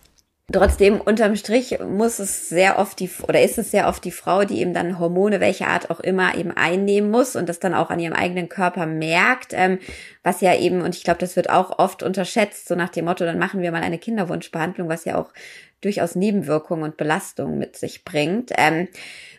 Trotzdem, 0.52 1.00
unterm 1.00 1.38
Strich 1.38 1.80
muss 1.80 2.20
es 2.20 2.50
sehr 2.50 2.78
oft 2.78 3.00
die, 3.00 3.10
oder 3.28 3.42
ist 3.42 3.58
es 3.58 3.72
sehr 3.72 3.88
oft 3.88 4.04
die 4.04 4.12
Frau, 4.12 4.44
die 4.44 4.60
eben 4.60 4.74
dann 4.74 5.00
Hormone, 5.00 5.40
welche 5.40 5.68
Art 5.68 5.90
auch 5.90 6.02
immer, 6.02 6.36
eben 6.36 6.52
einnehmen 6.52 7.10
muss 7.10 7.38
und 7.38 7.48
das 7.48 7.60
dann 7.60 7.74
auch 7.74 7.90
an 7.90 8.00
ihrem 8.00 8.14
eigenen 8.14 8.50
Körper 8.50 8.86
merkt, 8.86 9.54
ähm, 9.54 9.80
was 10.22 10.42
ja 10.42 10.54
eben, 10.54 10.82
und 10.82 10.96
ich 10.96 11.06
glaube, 11.06 11.20
das 11.22 11.38
wird 11.38 11.50
auch 11.50 11.80
oft 11.80 12.04
unterschätzt, 12.04 12.68
so 12.68 12.76
nach 12.76 12.90
dem 12.90 13.06
Motto, 13.06 13.24
dann 13.24 13.40
machen 13.40 13.62
wir 13.62 13.72
mal 13.72 13.84
eine 13.84 13.98
Kinderwunschbehandlung, 13.98 14.90
was 14.90 15.06
ja 15.06 15.18
auch 15.18 15.32
durchaus 15.80 16.16
Nebenwirkungen 16.16 16.84
und 16.84 16.98
Belastungen 16.98 17.58
mit 17.58 17.78
sich 17.78 18.04
bringt. 18.04 18.52
Ähm, 18.58 18.90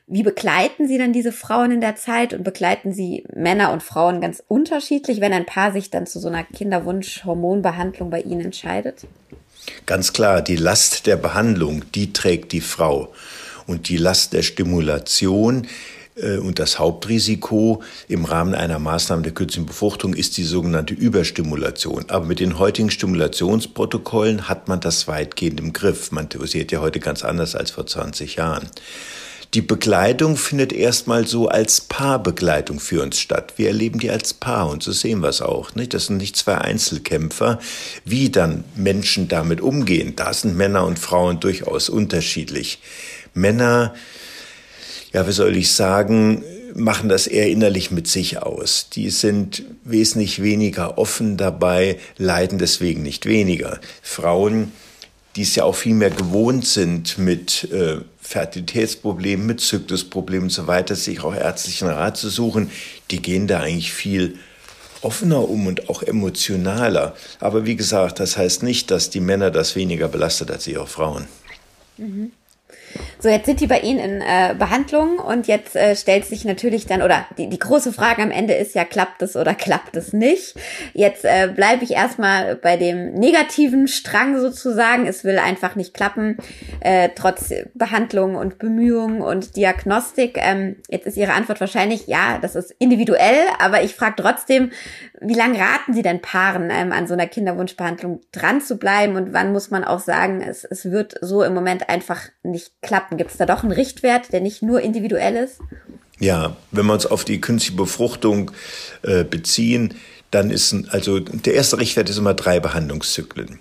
wie 0.07 0.23
begleiten 0.23 0.87
Sie 0.87 0.99
denn 0.99 1.13
diese 1.13 1.33
Frauen 1.33 1.71
in 1.71 1.81
der 1.81 1.97
Zeit 1.97 2.35
und 2.35 2.45
begleiten 2.45 2.93
Sie 2.93 3.25
Männer 3.35 3.73
und 3.73 3.83
Frauen 3.83 4.21
ganz 4.21 4.43
unterschiedlich, 4.49 5.21
wenn 5.21 5.33
ein 5.33 5.47
Paar 5.47 5.73
sich 5.73 5.91
dann 5.91 6.07
zu 6.07 6.21
so 6.21 6.29
einer 6.29 6.45
Kinderwunsch-Hormonbehandlung 6.45 8.11
bei 8.11 8.21
Ihnen 8.21 8.43
entscheidet? 8.43 9.07
Ganz 9.87 10.13
klar, 10.13 10.43
die 10.43 10.57
Last 10.57 11.07
der 11.07 11.17
Behandlung, 11.17 11.85
die 11.95 12.13
trägt 12.13 12.53
die 12.53 12.61
Frau. 12.61 13.13
Und 13.67 13.89
die 13.89 13.97
Last 13.97 14.35
der 14.35 14.43
Stimulation 14.43 15.67
äh, 16.17 16.37
und 16.37 16.59
das 16.59 16.79
Hauptrisiko 16.79 17.83
im 18.07 18.27
Rahmen 18.27 18.55
einer 18.55 18.79
Maßnahme 18.79 19.23
der 19.23 19.33
künstlichen 19.33 19.65
Befruchtung 19.65 20.13
ist 20.13 20.37
die 20.37 20.45
sogenannte 20.45 20.93
Überstimulation. 20.93 22.05
Aber 22.09 22.27
mit 22.27 22.41
den 22.41 22.59
heutigen 22.59 22.91
Stimulationsprotokollen 22.91 24.51
hat 24.51 24.69
man 24.69 24.81
das 24.81 25.09
weitgehend 25.09 25.61
im 25.61 25.73
Griff. 25.73 26.13
Man 26.13 26.29
dosiert 26.29 26.73
ja 26.73 26.81
heute 26.81 27.01
ganz 27.01 27.25
anders 27.25 27.57
als 27.57 27.71
vor 27.71 27.87
20 27.87 28.37
Jahren. 28.37 28.69
Die 29.55 29.63
Begleitung 29.63 30.37
findet 30.37 30.73
erstmal 30.73 31.29
so 31.29 31.47
als 31.47 31.81
Paarbegleitung 31.81 32.81
für 32.81 33.01
uns 33.03 33.21
statt. 33.21 33.55
Wir 33.57 33.69
erleben 33.69 34.01
die 34.01 34.11
als 34.11 34.35
Paar 34.35 34.69
und 34.69 34.83
so 34.83 34.91
sehen 34.91 35.21
wir 35.21 35.29
es 35.29 35.41
auch. 35.41 35.77
Nicht? 35.77 35.95
Das 35.95 36.07
sind 36.07 36.17
nicht 36.17 36.37
zwei 36.37 36.59
Einzelkämpfer. 36.59 37.61
Wie 38.05 38.31
dann 38.31 38.65
Menschen 38.75 39.29
damit 39.29 39.61
umgehen, 39.61 40.15
da 40.17 40.33
sind 40.35 40.57
Männer 40.57 40.85
und 40.85 40.99
Frauen 40.99 41.39
durchaus 41.39 41.89
unterschiedlich. 41.89 42.81
Männer, 43.33 43.95
ja, 45.13 45.29
wie 45.29 45.33
soll 45.33 45.57
ich 45.57 45.73
sagen, 45.73 46.43
machen 46.75 47.09
das 47.09 47.29
eher 47.29 47.49
innerlich 47.49 47.93
mit 47.93 48.09
sich 48.09 48.43
aus. 48.43 48.89
Die 48.91 49.11
sind 49.11 49.63
wesentlich 49.85 50.43
weniger 50.43 50.99
offen 50.99 51.37
dabei, 51.37 52.01
leiden 52.17 52.59
deswegen 52.59 53.03
nicht 53.03 53.25
weniger. 53.27 53.81
Frauen, 54.03 54.73
die 55.37 55.43
es 55.43 55.55
ja 55.55 55.65
auch 55.65 55.75
viel 55.75 55.95
mehr 55.95 56.11
gewohnt 56.11 56.67
sind, 56.67 57.19
mit 57.19 57.65
äh, 57.73 57.99
Fertilitätsproblemen, 58.21 59.47
mit 59.47 59.61
Zyklusproblemen 59.61 60.45
und 60.45 60.51
so 60.51 60.67
weiter, 60.67 60.95
sich 60.95 61.23
auch 61.23 61.35
ärztlichen 61.35 61.89
Rat 61.89 62.17
zu 62.17 62.29
suchen, 62.29 62.71
die 63.11 63.21
gehen 63.21 63.47
da 63.47 63.61
eigentlich 63.61 63.93
viel 63.93 64.39
offener 65.03 65.49
um 65.49 65.67
und 65.67 65.91
auch 65.91 66.03
emotionaler. 66.03 67.15
Aber 67.41 67.67
wie 67.67 67.77
gesagt, 67.77 68.21
das 68.21 68.37
heißt 68.37 68.63
nicht, 68.63 68.91
dass 68.91 69.11
die 69.11 69.21
Männer 69.21 69.51
das 69.51 69.77
weniger 69.77 70.09
belastet 70.09 70.51
als 70.51 70.67
ihre 70.67 70.87
Frauen. 70.87 71.27
Mhm. 71.99 72.33
So, 73.19 73.29
jetzt 73.29 73.47
sind 73.47 73.61
die 73.61 73.67
bei 73.67 73.81
Ihnen 73.81 73.99
in 73.99 74.21
äh, 74.21 74.55
Behandlung 74.59 75.19
und 75.19 75.47
jetzt 75.47 75.77
äh, 75.77 75.97
stellt 75.97 76.25
sich 76.27 76.45
natürlich 76.45 76.87
dann, 76.87 77.03
oder 77.03 77.27
die, 77.39 77.49
die 77.49 77.59
große 77.59 77.93
Frage 77.93 78.23
am 78.23 78.31
Ende 78.31 78.55
ist 78.55 78.75
ja, 78.75 78.85
klappt 78.85 79.23
es 79.23 79.37
oder 79.37 79.55
klappt 79.55 79.97
es 79.97 80.13
nicht? 80.13 80.55
Jetzt 80.93 81.25
äh, 81.25 81.51
bleibe 81.55 81.85
ich 81.85 81.93
erstmal 81.93 82.57
bei 82.57 82.77
dem 82.77 83.15
negativen 83.15 83.89
Strang 83.89 84.41
sozusagen. 84.41 85.07
Es 85.07 85.25
will 85.25 85.39
einfach 85.39 85.75
nicht 85.75 85.95
klappen, 85.95 86.39
äh, 86.81 87.11
trotz 87.15 87.53
Behandlung 87.75 88.35
und 88.35 88.59
Bemühungen 88.59 89.21
und 89.23 89.57
Diagnostik. 89.57 90.39
Ähm, 90.39 90.77
jetzt 90.89 91.07
ist 91.07 91.17
Ihre 91.17 91.33
Antwort 91.33 91.61
wahrscheinlich, 91.61 92.07
ja, 92.07 92.39
das 92.41 92.55
ist 92.55 92.75
individuell, 92.79 93.43
aber 93.59 93.83
ich 93.83 93.95
frage 93.95 94.17
trotzdem, 94.19 94.71
wie 95.21 95.35
lange 95.35 95.59
raten 95.59 95.95
Sie 95.95 96.03
denn 96.03 96.21
Paaren, 96.21 96.71
ähm, 96.71 96.93
an 96.93 97.07
so 97.07 97.15
einer 97.15 97.27
Kinderwunschbehandlung 97.27 98.21
dran 98.33 98.61
zu 98.61 98.77
bleiben 98.77 99.17
und 99.17 99.33
wann 99.33 99.53
muss 99.53 99.71
man 99.71 99.85
auch 99.85 100.01
sagen, 100.01 100.43
es, 100.43 100.65
es 100.65 100.91
wird 100.91 101.15
so 101.21 101.43
im 101.43 101.55
Moment 101.55 101.89
einfach 101.89 102.21
nicht 102.43 102.73
klappen? 102.85 103.17
Gibt 103.17 103.33
es 103.33 103.37
da 103.37 103.47
doch 103.47 103.63
einen 103.63 103.73
Richtwert, 103.73 104.33
der 104.33 104.41
nicht 104.41 104.63
nur 104.63 104.81
individuell 104.81 105.37
ist? 105.37 105.59
Ja, 106.21 106.57
wenn 106.71 106.87
wir 106.87 106.93
uns 106.93 107.07
auf 107.07 107.25
die 107.25 107.41
künstliche 107.41 107.77
Befruchtung 107.77 108.53
äh, 109.03 109.25
beziehen, 109.25 109.95
dann 110.31 110.51
ist 110.51 110.75
also 110.89 111.21
der 111.21 111.55
erste 111.55 111.79
Richtwert 111.79 112.09
ist 112.09 112.19
immer 112.19 112.35
drei 112.35 112.61
Behandlungszyklen. 112.61 113.61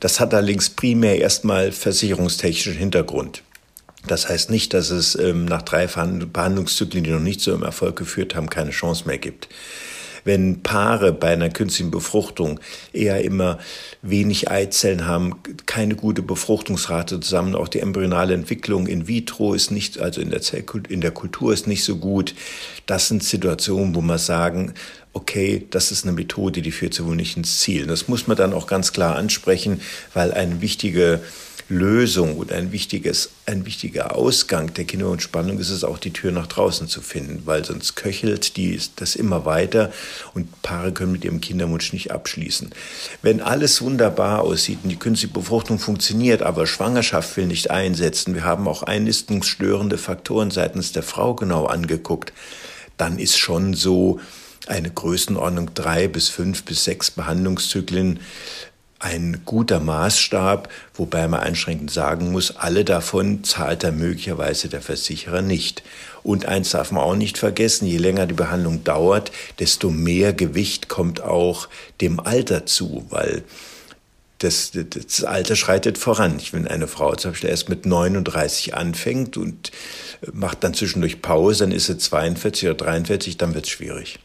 Das 0.00 0.20
hat 0.20 0.34
allerdings 0.34 0.70
primär 0.70 1.18
erstmal 1.18 1.72
versicherungstechnischen 1.72 2.78
Hintergrund. 2.78 3.42
Das 4.06 4.28
heißt 4.28 4.50
nicht, 4.50 4.74
dass 4.74 4.90
es 4.90 5.16
ähm, 5.16 5.44
nach 5.44 5.62
drei 5.62 5.86
Behandlungszyklen, 5.86 7.04
die 7.04 7.10
noch 7.10 7.20
nicht 7.20 7.40
so 7.40 7.52
im 7.52 7.62
Erfolg 7.62 7.96
geführt 7.96 8.34
haben, 8.34 8.48
keine 8.48 8.70
Chance 8.70 9.06
mehr 9.06 9.18
gibt 9.18 9.48
wenn 10.24 10.62
Paare 10.62 11.12
bei 11.12 11.28
einer 11.28 11.50
künstlichen 11.50 11.90
Befruchtung 11.90 12.60
eher 12.92 13.22
immer 13.22 13.58
wenig 14.02 14.50
Eizellen 14.50 15.06
haben, 15.06 15.36
keine 15.66 15.94
gute 15.96 16.22
Befruchtungsrate 16.22 17.20
zusammen, 17.20 17.54
auch 17.54 17.68
die 17.68 17.80
embryonale 17.80 18.34
Entwicklung 18.34 18.86
in 18.86 19.08
vitro 19.08 19.54
ist 19.54 19.70
nicht, 19.70 19.98
also 19.98 20.20
in 20.20 20.30
der, 20.30 20.42
Zellkultur, 20.42 20.92
in 20.92 21.00
der 21.00 21.10
Kultur 21.10 21.52
ist 21.52 21.66
nicht 21.66 21.84
so 21.84 21.96
gut. 21.96 22.34
Das 22.86 23.08
sind 23.08 23.22
Situationen, 23.22 23.94
wo 23.94 24.00
man 24.00 24.18
sagen, 24.18 24.74
okay, 25.12 25.66
das 25.70 25.90
ist 25.90 26.04
eine 26.04 26.12
Methode, 26.12 26.62
die 26.62 26.70
führt 26.70 26.94
so 26.94 27.06
wohl 27.06 27.16
nicht 27.16 27.36
ins 27.36 27.60
Ziel. 27.60 27.86
Das 27.86 28.08
muss 28.08 28.26
man 28.26 28.36
dann 28.36 28.52
auch 28.52 28.66
ganz 28.66 28.92
klar 28.92 29.16
ansprechen, 29.16 29.80
weil 30.14 30.32
eine 30.32 30.60
wichtige 30.60 31.20
Lösung 31.68 32.38
und 32.38 32.50
ein, 32.50 32.72
wichtiges, 32.72 33.30
ein 33.44 33.66
wichtiger 33.66 34.16
Ausgang 34.16 34.72
der 34.72 34.84
Kinderwunschspannung 34.84 35.58
ist 35.58 35.68
es 35.68 35.84
auch, 35.84 35.98
die 35.98 36.14
Tür 36.14 36.32
nach 36.32 36.46
draußen 36.46 36.88
zu 36.88 37.02
finden, 37.02 37.42
weil 37.44 37.62
sonst 37.64 37.94
köchelt 37.94 38.56
die, 38.56 38.80
das 38.96 39.16
immer 39.16 39.44
weiter 39.44 39.92
und 40.32 40.62
Paare 40.62 40.92
können 40.92 41.12
mit 41.12 41.24
ihrem 41.26 41.42
Kinderwunsch 41.42 41.92
nicht 41.92 42.10
abschließen. 42.10 42.70
Wenn 43.20 43.42
alles 43.42 43.82
wunderbar 43.82 44.40
aussieht 44.40 44.78
und 44.82 44.88
die 44.88 44.96
künstliche 44.96 45.34
Befruchtung 45.34 45.78
funktioniert, 45.78 46.42
aber 46.42 46.66
Schwangerschaft 46.66 47.36
will 47.36 47.46
nicht 47.46 47.70
einsetzen, 47.70 48.34
wir 48.34 48.44
haben 48.44 48.66
auch 48.66 48.82
einnistungsstörende 48.82 49.98
Faktoren 49.98 50.50
seitens 50.50 50.92
der 50.92 51.02
Frau 51.02 51.34
genau 51.34 51.66
angeguckt, 51.66 52.32
dann 52.96 53.18
ist 53.18 53.38
schon 53.38 53.74
so 53.74 54.20
eine 54.68 54.90
Größenordnung 54.90 55.74
drei 55.74 56.08
bis 56.08 56.28
fünf 56.28 56.64
bis 56.64 56.84
sechs 56.84 57.10
Behandlungszyklen 57.10 58.20
ein 59.00 59.42
guter 59.44 59.80
Maßstab, 59.80 60.68
wobei 60.94 61.28
man 61.28 61.40
einschränkend 61.40 61.90
sagen 61.90 62.32
muss, 62.32 62.56
alle 62.56 62.84
davon 62.84 63.44
zahlt 63.44 63.84
dann 63.84 63.98
möglicherweise 63.98 64.68
der 64.68 64.82
Versicherer 64.82 65.42
nicht. 65.42 65.82
Und 66.24 66.46
eins 66.46 66.70
darf 66.70 66.90
man 66.90 67.04
auch 67.04 67.14
nicht 67.14 67.38
vergessen, 67.38 67.86
je 67.86 67.98
länger 67.98 68.26
die 68.26 68.34
Behandlung 68.34 68.82
dauert, 68.82 69.30
desto 69.60 69.90
mehr 69.90 70.32
Gewicht 70.32 70.88
kommt 70.88 71.20
auch 71.20 71.68
dem 72.00 72.18
Alter 72.18 72.66
zu, 72.66 73.06
weil 73.10 73.44
das, 74.38 74.72
das 74.72 75.24
Alter 75.24 75.56
schreitet 75.56 75.98
voran. 75.98 76.40
Wenn 76.52 76.66
eine 76.66 76.88
Frau 76.88 77.14
zum 77.14 77.32
Beispiel 77.32 77.50
erst 77.50 77.68
mit 77.68 77.86
39 77.86 78.74
anfängt 78.74 79.36
und 79.36 79.70
macht 80.32 80.64
dann 80.64 80.74
zwischendurch 80.74 81.22
Pause, 81.22 81.64
dann 81.64 81.72
ist 81.72 81.86
sie 81.86 81.98
42 81.98 82.68
oder 82.68 82.74
43, 82.76 83.36
dann 83.36 83.54
wird 83.54 83.66
es 83.66 83.70
schwierig. 83.70 84.18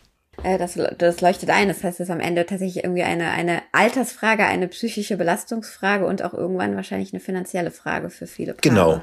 Äh, 0.43 0.57
das, 0.57 0.77
das 0.97 1.21
leuchtet 1.21 1.49
ein. 1.49 1.69
Das 1.69 1.83
heißt, 1.83 1.99
es 1.99 2.07
ist 2.07 2.13
am 2.13 2.19
Ende 2.19 2.45
tatsächlich 2.45 2.83
irgendwie 2.83 3.03
eine, 3.03 3.31
eine 3.31 3.61
Altersfrage, 3.71 4.45
eine 4.45 4.67
psychische 4.67 5.17
Belastungsfrage 5.17 6.05
und 6.05 6.23
auch 6.23 6.33
irgendwann 6.33 6.75
wahrscheinlich 6.75 7.13
eine 7.13 7.19
finanzielle 7.19 7.71
Frage 7.71 8.09
für 8.09 8.27
viele 8.27 8.53
Paare. 8.53 8.61
Genau, 8.61 9.01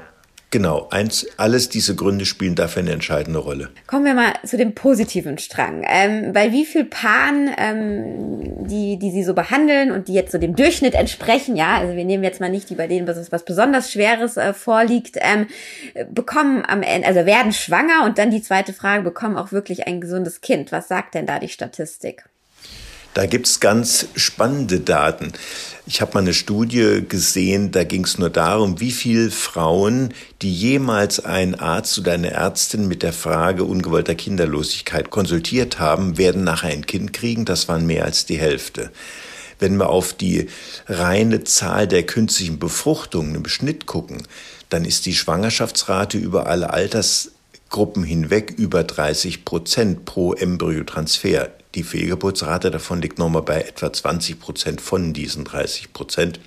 Genau, 0.51 0.89
eins, 0.91 1.25
alles 1.37 1.69
diese 1.69 1.95
Gründe 1.95 2.25
spielen 2.25 2.55
dafür 2.55 2.81
eine 2.81 2.91
entscheidende 2.91 3.39
Rolle. 3.39 3.69
Kommen 3.87 4.03
wir 4.03 4.13
mal 4.13 4.33
zu 4.45 4.57
dem 4.57 4.75
positiven 4.75 5.37
Strang. 5.37 5.85
Ähm, 5.87 6.33
bei 6.33 6.51
wie 6.51 6.65
viel 6.65 6.83
Paaren, 6.83 7.49
ähm, 7.57 8.67
die, 8.67 8.99
die 8.99 9.11
sie 9.11 9.23
so 9.23 9.33
behandeln 9.33 9.91
und 9.91 10.09
die 10.09 10.13
jetzt 10.13 10.33
so 10.33 10.37
dem 10.37 10.57
Durchschnitt 10.57 10.93
entsprechen, 10.93 11.55
ja, 11.55 11.77
also 11.77 11.95
wir 11.95 12.03
nehmen 12.03 12.25
jetzt 12.25 12.41
mal 12.41 12.49
nicht 12.49 12.69
die, 12.69 12.75
bei 12.75 12.87
denen 12.87 13.07
was, 13.07 13.31
was 13.31 13.45
besonders 13.45 13.93
Schweres 13.93 14.35
äh, 14.35 14.53
vorliegt, 14.53 15.17
ähm, 15.21 15.47
bekommen 16.09 16.65
am 16.67 16.83
Ende, 16.83 17.07
also 17.07 17.25
werden 17.25 17.53
schwanger 17.53 18.03
und 18.03 18.17
dann 18.17 18.29
die 18.29 18.41
zweite 18.41 18.73
Frage, 18.73 19.03
bekommen 19.03 19.37
auch 19.37 19.53
wirklich 19.53 19.87
ein 19.87 20.01
gesundes 20.01 20.41
Kind. 20.41 20.73
Was 20.73 20.89
sagt 20.89 21.15
denn 21.15 21.25
da 21.25 21.39
die 21.39 21.47
Statistik? 21.47 22.25
Da 23.13 23.25
gibt's 23.25 23.59
ganz 23.59 24.07
spannende 24.15 24.79
Daten. 24.79 25.33
Ich 25.85 25.99
habe 25.99 26.13
mal 26.13 26.21
eine 26.21 26.33
Studie 26.33 27.03
gesehen, 27.07 27.71
da 27.71 27.83
ging 27.83 28.05
es 28.05 28.17
nur 28.17 28.29
darum, 28.29 28.79
wie 28.79 28.91
viele 28.91 29.31
Frauen, 29.31 30.13
die 30.41 30.53
jemals 30.53 31.19
einen 31.19 31.55
Arzt 31.55 31.99
oder 31.99 32.13
eine 32.13 32.31
Ärztin 32.31 32.87
mit 32.87 33.03
der 33.03 33.11
Frage 33.11 33.65
ungewollter 33.65 34.15
Kinderlosigkeit 34.15 35.09
konsultiert 35.09 35.79
haben, 35.79 36.17
werden 36.17 36.45
nachher 36.45 36.69
ein 36.69 36.85
Kind 36.85 37.11
kriegen. 37.11 37.43
Das 37.43 37.67
waren 37.67 37.85
mehr 37.85 38.05
als 38.05 38.25
die 38.25 38.37
Hälfte. 38.37 38.91
Wenn 39.59 39.75
wir 39.75 39.89
auf 39.89 40.13
die 40.13 40.47
reine 40.87 41.43
Zahl 41.43 41.89
der 41.89 42.03
künstlichen 42.03 42.59
Befruchtungen 42.59 43.35
im 43.35 43.47
Schnitt 43.47 43.87
gucken, 43.87 44.23
dann 44.69 44.85
ist 44.85 45.05
die 45.05 45.13
Schwangerschaftsrate 45.13 46.17
über 46.17 46.47
alle 46.47 46.69
Altersgruppen 46.69 48.05
hinweg 48.05 48.53
über 48.57 48.85
30 48.85 49.43
Prozent 49.43 50.05
pro 50.05 50.33
Embryotransfer. 50.33 51.49
Die 51.75 51.83
Fehlgeburtsrate 51.83 52.69
davon 52.69 53.01
liegt 53.01 53.17
nochmal 53.17 53.43
bei 53.43 53.61
etwa 53.61 53.93
20 53.93 54.39
Prozent 54.39 54.81
von 54.81 55.13
diesen 55.13 55.45
30 55.45 55.93
Prozent. 55.93 56.39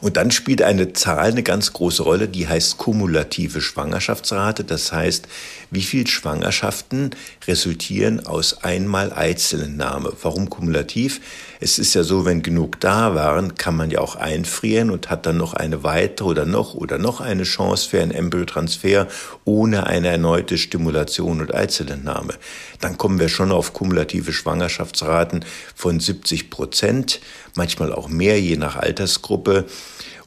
Und 0.00 0.16
dann 0.16 0.30
spielt 0.30 0.62
eine 0.62 0.92
Zahl 0.94 1.30
eine 1.30 1.42
ganz 1.42 1.72
große 1.72 2.02
Rolle, 2.02 2.26
die 2.26 2.48
heißt 2.48 2.78
kumulative 2.78 3.60
Schwangerschaftsrate. 3.60 4.64
Das 4.64 4.92
heißt, 4.92 5.28
wie 5.70 5.82
viel 5.82 6.06
Schwangerschaften 6.06 7.10
resultieren 7.46 8.26
aus 8.26 8.64
einmal 8.64 9.12
Eizellennahme. 9.12 10.12
Warum 10.22 10.48
kumulativ? 10.48 11.20
Es 11.62 11.78
ist 11.78 11.92
ja 11.92 12.02
so, 12.02 12.24
wenn 12.24 12.42
genug 12.42 12.80
da 12.80 13.14
waren, 13.14 13.56
kann 13.56 13.76
man 13.76 13.90
ja 13.90 14.00
auch 14.00 14.16
einfrieren 14.16 14.90
und 14.90 15.10
hat 15.10 15.26
dann 15.26 15.36
noch 15.36 15.52
eine 15.52 15.84
weitere 15.84 16.26
oder 16.26 16.46
noch 16.46 16.74
oder 16.74 16.96
noch 16.96 17.20
eine 17.20 17.42
Chance 17.42 17.86
für 17.86 18.00
einen 18.00 18.12
Embryotransfer 18.12 19.06
ohne 19.44 19.86
eine 19.86 20.08
erneute 20.08 20.56
Stimulation 20.56 21.42
und 21.42 21.54
Eizellentnahme. 21.54 22.32
Dann 22.80 22.96
kommen 22.96 23.20
wir 23.20 23.28
schon 23.28 23.52
auf 23.52 23.74
kumulative 23.74 24.32
Schwangerschaftsraten 24.32 25.44
von 25.74 26.00
70 26.00 26.48
Prozent, 26.48 27.20
manchmal 27.54 27.92
auch 27.92 28.08
mehr, 28.08 28.40
je 28.40 28.56
nach 28.56 28.76
Altersgruppe. 28.76 29.66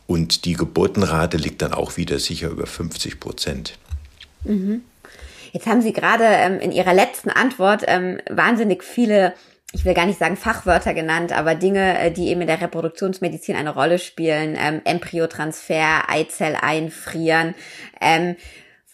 Und 0.05 0.45
die 0.45 0.53
Geburtenrate 0.53 1.37
liegt 1.37 1.63
dann 1.63 1.73
auch 1.73 1.97
wieder 1.97 2.19
sicher 2.19 2.49
über 2.49 2.67
50 2.67 3.19
Prozent. 3.19 3.79
Mhm. 4.43 4.81
Jetzt 5.51 5.65
haben 5.65 5.81
Sie 5.81 5.93
gerade 5.93 6.25
ähm, 6.25 6.59
in 6.59 6.71
Ihrer 6.71 6.93
letzten 6.93 7.31
Antwort 7.31 7.83
ähm, 7.87 8.19
wahnsinnig 8.29 8.83
viele 8.83 9.33
ich 9.73 9.85
will 9.85 9.95
gar 9.95 10.05
nicht 10.05 10.19
sagen 10.19 10.37
Fachwörter 10.37 10.93
genannt, 10.93 11.37
aber 11.37 11.55
Dinge, 11.55 11.99
äh, 11.99 12.11
die 12.11 12.27
eben 12.29 12.41
in 12.41 12.47
der 12.47 12.61
Reproduktionsmedizin 12.61 13.55
eine 13.55 13.73
Rolle 13.73 13.99
spielen, 13.99 14.55
ähm, 14.57 14.81
Embryotransfer, 14.85 16.09
Eizell 16.09 16.55
einfrieren. 16.61 17.55
Ähm, 17.99 18.35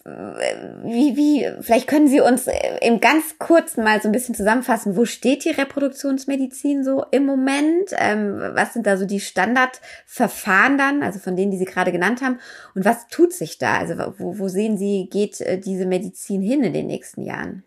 wie, 0.02 1.14
wie, 1.14 1.46
vielleicht 1.60 1.86
können 1.86 2.08
Sie 2.08 2.20
uns 2.20 2.48
im 2.80 3.00
ganz 3.00 3.38
kurzen 3.38 3.84
mal 3.84 4.00
so 4.00 4.08
ein 4.08 4.12
bisschen 4.12 4.34
zusammenfassen, 4.34 4.96
wo 4.96 5.04
steht 5.04 5.44
die 5.44 5.50
Reproduktionsmedizin 5.50 6.82
so 6.82 7.04
im 7.10 7.26
Moment? 7.26 7.90
Ähm, 7.98 8.40
was 8.54 8.72
sind 8.72 8.86
da 8.86 8.96
so 8.96 9.04
die 9.04 9.20
Standardverfahren 9.20 10.78
dann, 10.78 11.02
also 11.02 11.18
von 11.18 11.36
denen, 11.36 11.50
die 11.50 11.58
Sie 11.58 11.66
gerade 11.66 11.92
genannt 11.92 12.22
haben? 12.22 12.38
Und 12.74 12.86
was 12.86 13.08
tut 13.08 13.34
sich 13.34 13.58
da? 13.58 13.76
Also 13.76 13.94
wo, 14.16 14.38
wo 14.38 14.48
sehen 14.48 14.78
Sie, 14.78 15.08
geht 15.10 15.42
äh, 15.42 15.58
diese 15.58 15.84
Medizin 15.84 16.40
hin 16.40 16.64
in 16.64 16.72
den 16.72 16.86
nächsten 16.86 17.20
Jahren? 17.20 17.62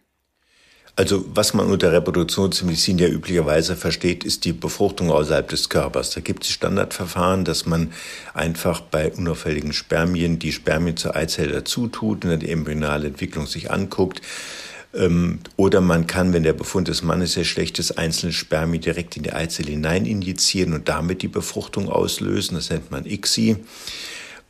Also 0.96 1.26
was 1.34 1.56
man 1.56 1.72
unter 1.72 1.92
Reproduktionsmedizin 1.92 3.00
ja 3.00 3.08
üblicherweise 3.08 3.76
versteht, 3.76 4.24
ist 4.24 4.46
die 4.46 4.54
Befruchtung 4.54 5.10
außerhalb 5.10 5.50
des 5.50 5.70
Körpers. 5.70 6.12
Da 6.12 6.22
gibt 6.22 6.44
es 6.44 6.52
Standardverfahren, 6.52 7.46
dass 7.46 7.66
man 7.66 7.92
einfach 8.36 8.80
bei 8.80 9.12
unauffälligen 9.12 9.74
Spermien 9.74 10.38
die 10.38 10.52
Spermien 10.52 10.96
zur 10.96 11.16
Eizelle 11.16 11.52
dazu 11.52 11.88
tut 11.88 12.24
und 12.24 12.30
dann 12.30 12.40
die 12.40 12.52
embryonale 12.52 13.08
Entwicklung 13.08 13.48
sich 13.48 13.72
anguckt. 13.72 14.22
Ähm, 14.94 15.40
oder 15.56 15.82
man 15.82 16.06
kann, 16.06 16.32
wenn 16.32 16.44
der 16.44 16.54
Befund 16.54 16.88
des 16.88 17.02
Mannes 17.02 17.34
sehr 17.34 17.46
schlecht 17.46 17.80
ist, 17.80 17.98
einzelne 17.98 18.32
Spermien 18.32 18.82
direkt 18.82 19.18
in 19.18 19.24
die 19.24 19.34
Eizelle 19.34 19.72
hinein 19.72 20.06
injizieren 20.06 20.74
und 20.74 20.90
damit 20.90 21.24
die 21.24 21.28
Befruchtung 21.28 21.90
auslösen. 21.90 22.54
Das 22.54 22.70
nennt 22.70 22.92
man 22.92 23.08
ICSI. 23.08 23.58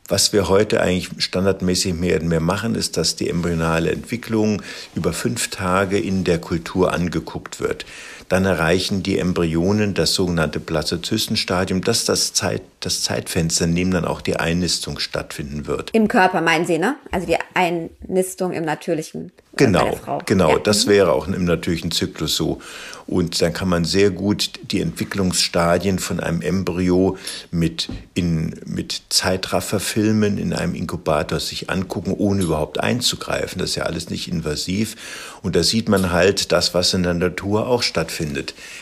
Was 0.06 0.34
wir 0.34 0.50
heute 0.50 0.82
eigentlich 0.82 1.10
standardmäßig 1.16 1.94
mehr 1.94 2.20
und 2.20 2.28
mehr 2.28 2.40
machen, 2.40 2.74
ist, 2.74 2.98
dass 2.98 3.16
die 3.16 3.30
embryonale 3.30 3.90
Entwicklung 3.90 4.60
über 4.94 5.14
fünf 5.14 5.48
Tage 5.48 5.98
in 5.98 6.24
der 6.24 6.38
Kultur 6.38 6.92
angeguckt 6.92 7.58
wird. 7.58 7.86
Dann 8.28 8.44
erreichen 8.44 9.02
die 9.02 9.18
Embryonen 9.18 9.94
das 9.94 10.14
sogenannte 10.14 10.60
Plazozystenstadium, 10.60 11.82
das 11.82 12.04
das, 12.04 12.32
Zeit, 12.32 12.62
das 12.80 13.02
Zeitfenster, 13.02 13.64
in 13.64 13.74
dem 13.74 13.90
dann 13.90 14.04
auch 14.04 14.20
die 14.20 14.36
Einnistung 14.36 14.98
stattfinden 14.98 15.66
wird. 15.66 15.90
Im 15.92 16.08
Körper 16.08 16.40
meinen 16.40 16.66
Sie, 16.66 16.78
ne? 16.78 16.96
Also 17.10 17.26
die 17.26 17.36
Einnistung 17.54 18.52
im 18.52 18.64
natürlichen 18.64 19.32
Genau, 19.56 19.98
genau. 20.26 20.52
Ja. 20.52 20.58
Das 20.58 20.86
wäre 20.86 21.12
auch 21.12 21.28
im 21.28 21.44
natürlichen 21.44 21.90
Zyklus 21.90 22.36
so. 22.36 22.60
Und 23.06 23.40
dann 23.42 23.52
kann 23.52 23.68
man 23.68 23.84
sehr 23.84 24.10
gut 24.10 24.50
die 24.70 24.80
Entwicklungsstadien 24.80 25.98
von 25.98 26.20
einem 26.20 26.40
Embryo 26.40 27.18
mit, 27.50 27.88
in, 28.14 28.58
mit 28.64 29.02
Zeitrafferfilmen 29.10 30.38
in 30.38 30.54
einem 30.54 30.74
Inkubator 30.74 31.38
sich 31.38 31.68
angucken, 31.68 32.14
ohne 32.16 32.42
überhaupt 32.42 32.80
einzugreifen. 32.80 33.58
Das 33.58 33.70
ist 33.70 33.76
ja 33.76 33.84
alles 33.84 34.08
nicht 34.08 34.28
invasiv. 34.28 34.96
Und 35.42 35.54
da 35.54 35.62
sieht 35.62 35.88
man 35.88 36.12
halt 36.12 36.50
das, 36.50 36.72
was 36.72 36.94
in 36.94 37.02
der 37.02 37.14
Natur 37.14 37.68
auch 37.68 37.82
stattfindet. 37.82 38.13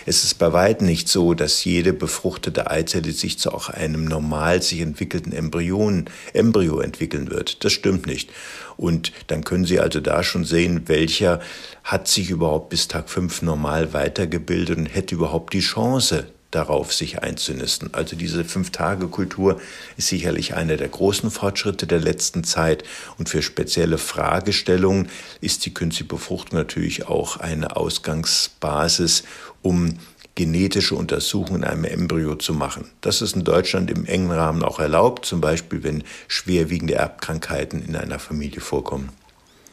Es 0.07 0.25
ist 0.25 0.35
bei 0.35 0.53
weitem 0.53 0.87
nicht 0.87 1.09
so, 1.09 1.35
dass 1.35 1.65
jede 1.65 1.93
befruchtete 1.93 2.71
Eizelle 2.71 3.13
sich 3.13 3.39
zu 3.39 3.53
auch 3.53 3.69
einem 3.69 4.05
normal 4.05 4.63
sich 4.63 4.81
entwickelten 4.81 5.33
Embryon, 5.33 6.07
Embryo 6.33 6.81
entwickeln 6.81 7.31
wird. 7.31 7.65
Das 7.65 7.73
stimmt 7.73 8.07
nicht. 8.07 8.31
Und 8.77 9.13
dann 9.29 9.45
können 9.45 9.65
Sie 9.65 9.81
also 9.81 10.01
da 10.01 10.23
schon 10.23 10.45
sehen, 10.45 10.83
welcher 10.87 11.41
hat 11.85 12.09
sich 12.09 12.31
überhaupt 12.31 12.71
bis 12.71 12.89
Tag 12.89 13.11
5 13.11 13.43
normal 13.43 13.93
weitergebildet 13.93 14.79
und 14.79 14.87
hätte 14.87 15.15
überhaupt 15.15 15.53
die 15.53 15.61
Chance, 15.61 16.27
darauf 16.53 16.93
sich 16.93 17.23
einzunisten. 17.23 17.93
Also 17.93 18.15
diese 18.15 18.45
Fünf-Tage-Kultur 18.45 19.61
ist 19.97 20.09
sicherlich 20.09 20.55
einer 20.55 20.77
der 20.77 20.89
großen 20.89 21.31
Fortschritte 21.31 21.89
der 21.89 21.99
letzten 21.99 22.45
Zeit. 22.45 22.85
Und 23.19 23.29
für 23.29 23.43
spezielle 23.43 23.99
Fragestellungen 23.99 25.09
ist 25.41 25.67
die 25.67 25.75
künstliche 25.75 26.09
Befruchtung 26.09 26.59
natürlich 26.59 27.09
auch 27.09 27.39
eine 27.39 27.77
Ausgangsbasis, 27.77 29.25
um 29.63 29.99
genetische 30.35 30.95
Untersuchungen 30.95 31.63
in 31.63 31.69
einem 31.69 31.85
Embryo 31.85 32.37
zu 32.37 32.55
machen. 32.55 32.87
Das 33.01 33.21
ist 33.21 33.37
in 33.37 33.45
Deutschland 33.45 33.91
im 33.91 34.07
engen 34.07 34.31
Rahmen 34.31 34.63
auch 34.63 34.79
erlaubt, 34.79 35.27
zum 35.27 35.41
Beispiel 35.41 35.83
wenn 35.83 36.05
schwerwiegende 36.29 36.95
Erbkrankheiten 36.95 37.85
in 37.85 37.97
einer 37.97 38.19
Familie 38.19 38.61
vorkommen. 38.61 39.11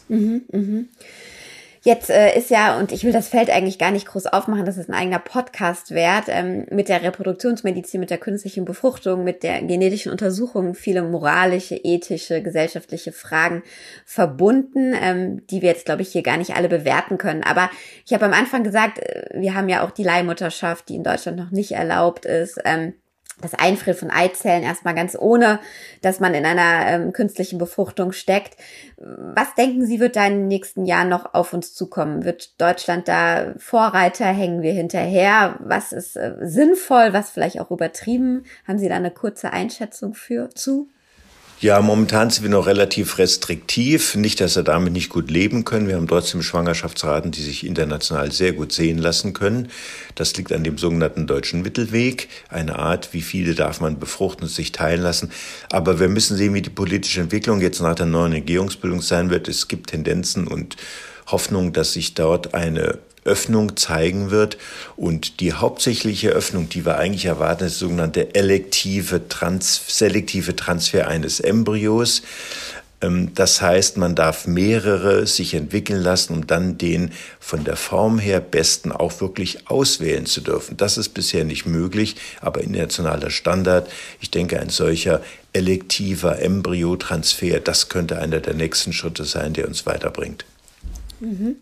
Mhm, 0.10 0.42
mh. 0.52 0.84
Jetzt 1.82 2.10
äh, 2.10 2.38
ist 2.38 2.50
ja, 2.50 2.78
und 2.78 2.92
ich 2.92 3.06
will 3.06 3.14
das 3.14 3.30
Feld 3.30 3.50
eigentlich 3.50 3.80
gar 3.80 3.92
nicht 3.92 4.06
groß 4.06 4.28
aufmachen, 4.28 4.66
das 4.66 4.78
ist 4.78 4.90
ein 4.90 4.94
eigener 4.94 5.20
Podcast 5.20 5.92
wert, 5.92 6.26
ähm, 6.28 6.66
mit 6.72 6.90
der 6.90 7.02
Reproduktionsmedizin, 7.02 8.02
mit 8.02 8.10
der 8.10 8.18
künstlichen 8.18 8.66
Befruchtung, 8.66 9.24
mit 9.24 9.44
der 9.44 9.62
genetischen 9.62 10.12
Untersuchung 10.12 10.76
viele 10.76 11.04
moralische, 11.04 11.76
ethische, 11.76 12.42
gesellschaftliche 12.42 13.14
Fragen 13.14 13.64
verbunden, 14.06 14.94
ähm, 15.02 15.48
die 15.48 15.62
wir 15.62 15.70
jetzt, 15.70 15.86
glaube 15.86 16.02
ich, 16.02 16.10
hier 16.10 16.24
gar 16.24 16.38
nicht 16.38 16.56
alle 16.56 16.68
bewerten 16.68 17.18
können. 17.18 17.44
Aber 17.44 17.70
ich 18.06 18.14
habe 18.14 18.26
am 18.26 18.34
Anfang 18.34 18.64
gesagt, 18.64 19.00
äh, 19.00 19.30
wir 19.34 19.56
haben 19.56 19.70
ja 19.70 19.86
auch 19.86 19.92
die 19.92 20.04
Leihmutterschaft, 20.04 20.90
die 20.90 20.96
in 20.96 21.04
Deutschland 21.04 21.38
noch 21.38 21.52
nicht 21.52 21.72
erlaubt 21.72 22.26
ist. 22.26 22.60
Ähm, 22.66 22.94
das 23.42 23.54
Einfrieren 23.54 23.98
von 23.98 24.12
Eizellen 24.12 24.64
erstmal 24.64 24.96
ganz 24.96 25.16
ohne, 25.18 25.60
dass 26.02 26.20
man 26.20 26.34
in 26.34 26.46
einer 26.46 26.88
ähm, 26.88 27.14
künstlichen 27.14 27.58
Befruchtung 27.58 28.12
steckt. 28.12 28.58
Was 28.98 29.56
denken 29.56 29.86
Sie, 29.86 30.00
wird 30.00 30.16
da 30.16 30.26
in 30.26 30.34
den 30.34 30.48
nächsten 30.48 30.86
Jahren 30.86 31.10
noch 31.10 31.34
auf 31.34 31.54
uns 31.54 31.74
zukommen? 31.74 32.26
Wird 32.26 32.60
Deutschland 32.60 33.08
da 33.08 33.54
Vorreiter? 33.58 34.26
Hängen 34.26 34.62
wir 34.62 34.74
hinterher? 34.74 35.56
Was 35.60 35.92
ist 35.92 36.16
äh, 36.16 36.36
sinnvoll? 36.42 37.14
Was 37.14 37.30
vielleicht 37.30 37.60
auch 37.60 37.72
übertrieben? 37.72 38.44
Haben 38.68 38.80
Sie 38.80 38.90
da 38.90 38.96
eine 38.96 39.12
kurze 39.12 39.54
Einschätzung 39.54 40.14
für 40.14 40.50
zu? 40.50 40.90
Ja, 41.62 41.82
momentan 41.82 42.30
sind 42.30 42.44
wir 42.44 42.50
noch 42.50 42.68
relativ 42.68 43.18
restriktiv. 43.18 44.16
Nicht, 44.16 44.40
dass 44.40 44.56
wir 44.56 44.64
damit 44.64 44.94
nicht 44.94 45.10
gut 45.10 45.30
leben 45.30 45.66
können. 45.66 45.90
Wir 45.90 45.98
haben 45.98 46.08
trotzdem 46.08 46.42
Schwangerschaftsraten, 46.42 47.32
die 47.32 47.42
sich 47.42 47.66
international 47.66 48.32
sehr 48.32 48.54
gut 48.54 48.72
sehen 48.72 48.98
lassen 48.98 49.34
können. 49.34 49.68
Das 50.16 50.34
liegt 50.38 50.54
an 50.54 50.64
dem 50.64 50.78
sogenannten 50.78 51.28
deutschen 51.28 51.62
Mittelweg. 51.62 52.30
Eine 52.48 52.80
Art, 52.80 53.12
wie 53.12 53.22
viele 53.22 53.56
darf 53.56 53.82
man 53.82 54.00
befruchten 54.00 54.44
und 54.44 54.50
sich 54.50 54.72
teilen 54.72 55.02
lassen. 55.02 55.32
Aber 55.70 56.00
wir 56.00 56.08
müssen 56.08 56.38
sehen, 56.38 56.54
wie 56.54 56.62
die 56.62 56.70
politische 56.70 57.20
Entwicklung 57.20 57.60
jetzt 57.60 57.82
nach 57.82 57.96
der 57.96 58.06
neuen 58.06 58.32
Regierungsbildung 58.32 59.02
sein 59.02 59.30
wird. 59.30 59.50
Es 59.50 59.68
gibt 59.68 59.90
Tendenzen 59.90 60.48
und 60.48 60.78
Hoffnung, 61.28 61.74
dass 61.74 61.92
sich 61.92 62.14
dort 62.14 62.54
eine 62.54 63.00
Öffnung 63.24 63.78
zeigen 63.78 64.32
wird. 64.32 64.58
Und 64.96 65.40
die 65.40 65.54
hauptsächliche 65.54 66.30
Öffnung, 66.30 66.70
die 66.70 66.86
wir 66.86 66.98
eigentlich 66.98 67.26
erwarten, 67.26 67.66
ist 67.66 67.80
sogenannte 67.80 68.36
elektive, 68.36 69.28
trans 69.28 69.82
selektive 69.88 70.56
Transfer 70.56 71.08
eines 71.08 71.40
Embryos. 71.40 72.22
Ähm, 73.02 73.34
das 73.36 73.62
heißt, 73.62 73.98
man 73.98 74.16
darf 74.16 74.48
mehrere 74.48 75.26
sich 75.28 75.54
entwickeln 75.54 76.02
lassen, 76.02 76.34
um 76.34 76.48
dann 76.48 76.78
den 76.78 77.12
von 77.40 77.64
der 77.64 77.76
Form 77.76 78.20
her 78.20 78.40
besten 78.40 78.92
auch 78.92 79.22
wirklich 79.22 79.70
auswählen 79.70 80.26
zu 80.26 80.42
dürfen. 80.42 80.78
Das 80.78 80.98
ist 80.98 81.10
bisher 81.10 81.46
nicht 81.46 81.66
möglich, 81.66 82.16
aber 82.42 82.62
internationaler 82.62 83.30
Standard. 83.30 83.90
Ich 84.20 84.32
denke, 84.32 84.60
ein 84.60 84.70
solcher 84.70 85.22
elektiver 85.54 86.40
Embryotransfer, 86.40 87.60
das 87.60 87.90
könnte 87.90 88.20
einer 88.20 88.40
der 88.40 88.54
nächsten 88.54 88.94
Schritte 88.94 89.26
sein, 89.26 89.54
der 89.54 89.68
uns 89.68 89.86
weiterbringt. 89.86 90.46
Mhm 91.20 91.58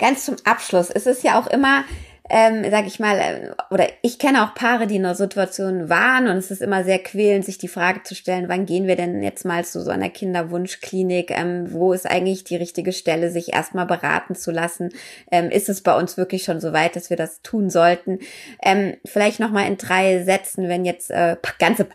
ganz 0.00 0.24
zum 0.24 0.36
Abschluss, 0.44 0.90
es 0.90 1.06
ist 1.06 1.22
ja 1.22 1.38
auch 1.38 1.46
immer, 1.46 1.84
ähm, 2.32 2.64
sag 2.70 2.86
ich 2.86 3.00
mal, 3.00 3.18
äh, 3.18 3.50
oder 3.70 3.88
ich 4.02 4.18
kenne 4.20 4.44
auch 4.44 4.54
Paare, 4.54 4.86
die 4.86 4.96
in 4.96 5.04
einer 5.04 5.16
Situation 5.16 5.88
waren 5.88 6.28
und 6.28 6.36
es 6.36 6.52
ist 6.52 6.62
immer 6.62 6.84
sehr 6.84 7.00
quälend, 7.00 7.44
sich 7.44 7.58
die 7.58 7.68
Frage 7.68 8.04
zu 8.04 8.14
stellen, 8.14 8.48
wann 8.48 8.66
gehen 8.66 8.86
wir 8.86 8.94
denn 8.94 9.20
jetzt 9.22 9.44
mal 9.44 9.64
zu 9.64 9.82
so 9.82 9.90
einer 9.90 10.10
Kinderwunschklinik? 10.10 11.32
Ähm, 11.32 11.72
wo 11.72 11.92
ist 11.92 12.08
eigentlich 12.08 12.44
die 12.44 12.56
richtige 12.56 12.92
Stelle, 12.92 13.30
sich 13.30 13.52
erstmal 13.52 13.86
beraten 13.86 14.36
zu 14.36 14.52
lassen? 14.52 14.90
Ähm, 15.32 15.50
ist 15.50 15.68
es 15.68 15.82
bei 15.82 15.96
uns 15.96 16.16
wirklich 16.16 16.44
schon 16.44 16.60
so 16.60 16.72
weit, 16.72 16.94
dass 16.94 17.10
wir 17.10 17.16
das 17.16 17.42
tun 17.42 17.68
sollten? 17.68 18.20
Ähm, 18.62 18.94
vielleicht 19.04 19.40
nochmal 19.40 19.66
in 19.66 19.76
drei 19.76 20.22
Sätzen, 20.22 20.68
wenn 20.68 20.84
jetzt 20.84 21.10
äh, 21.10 21.36
ganze 21.58 21.88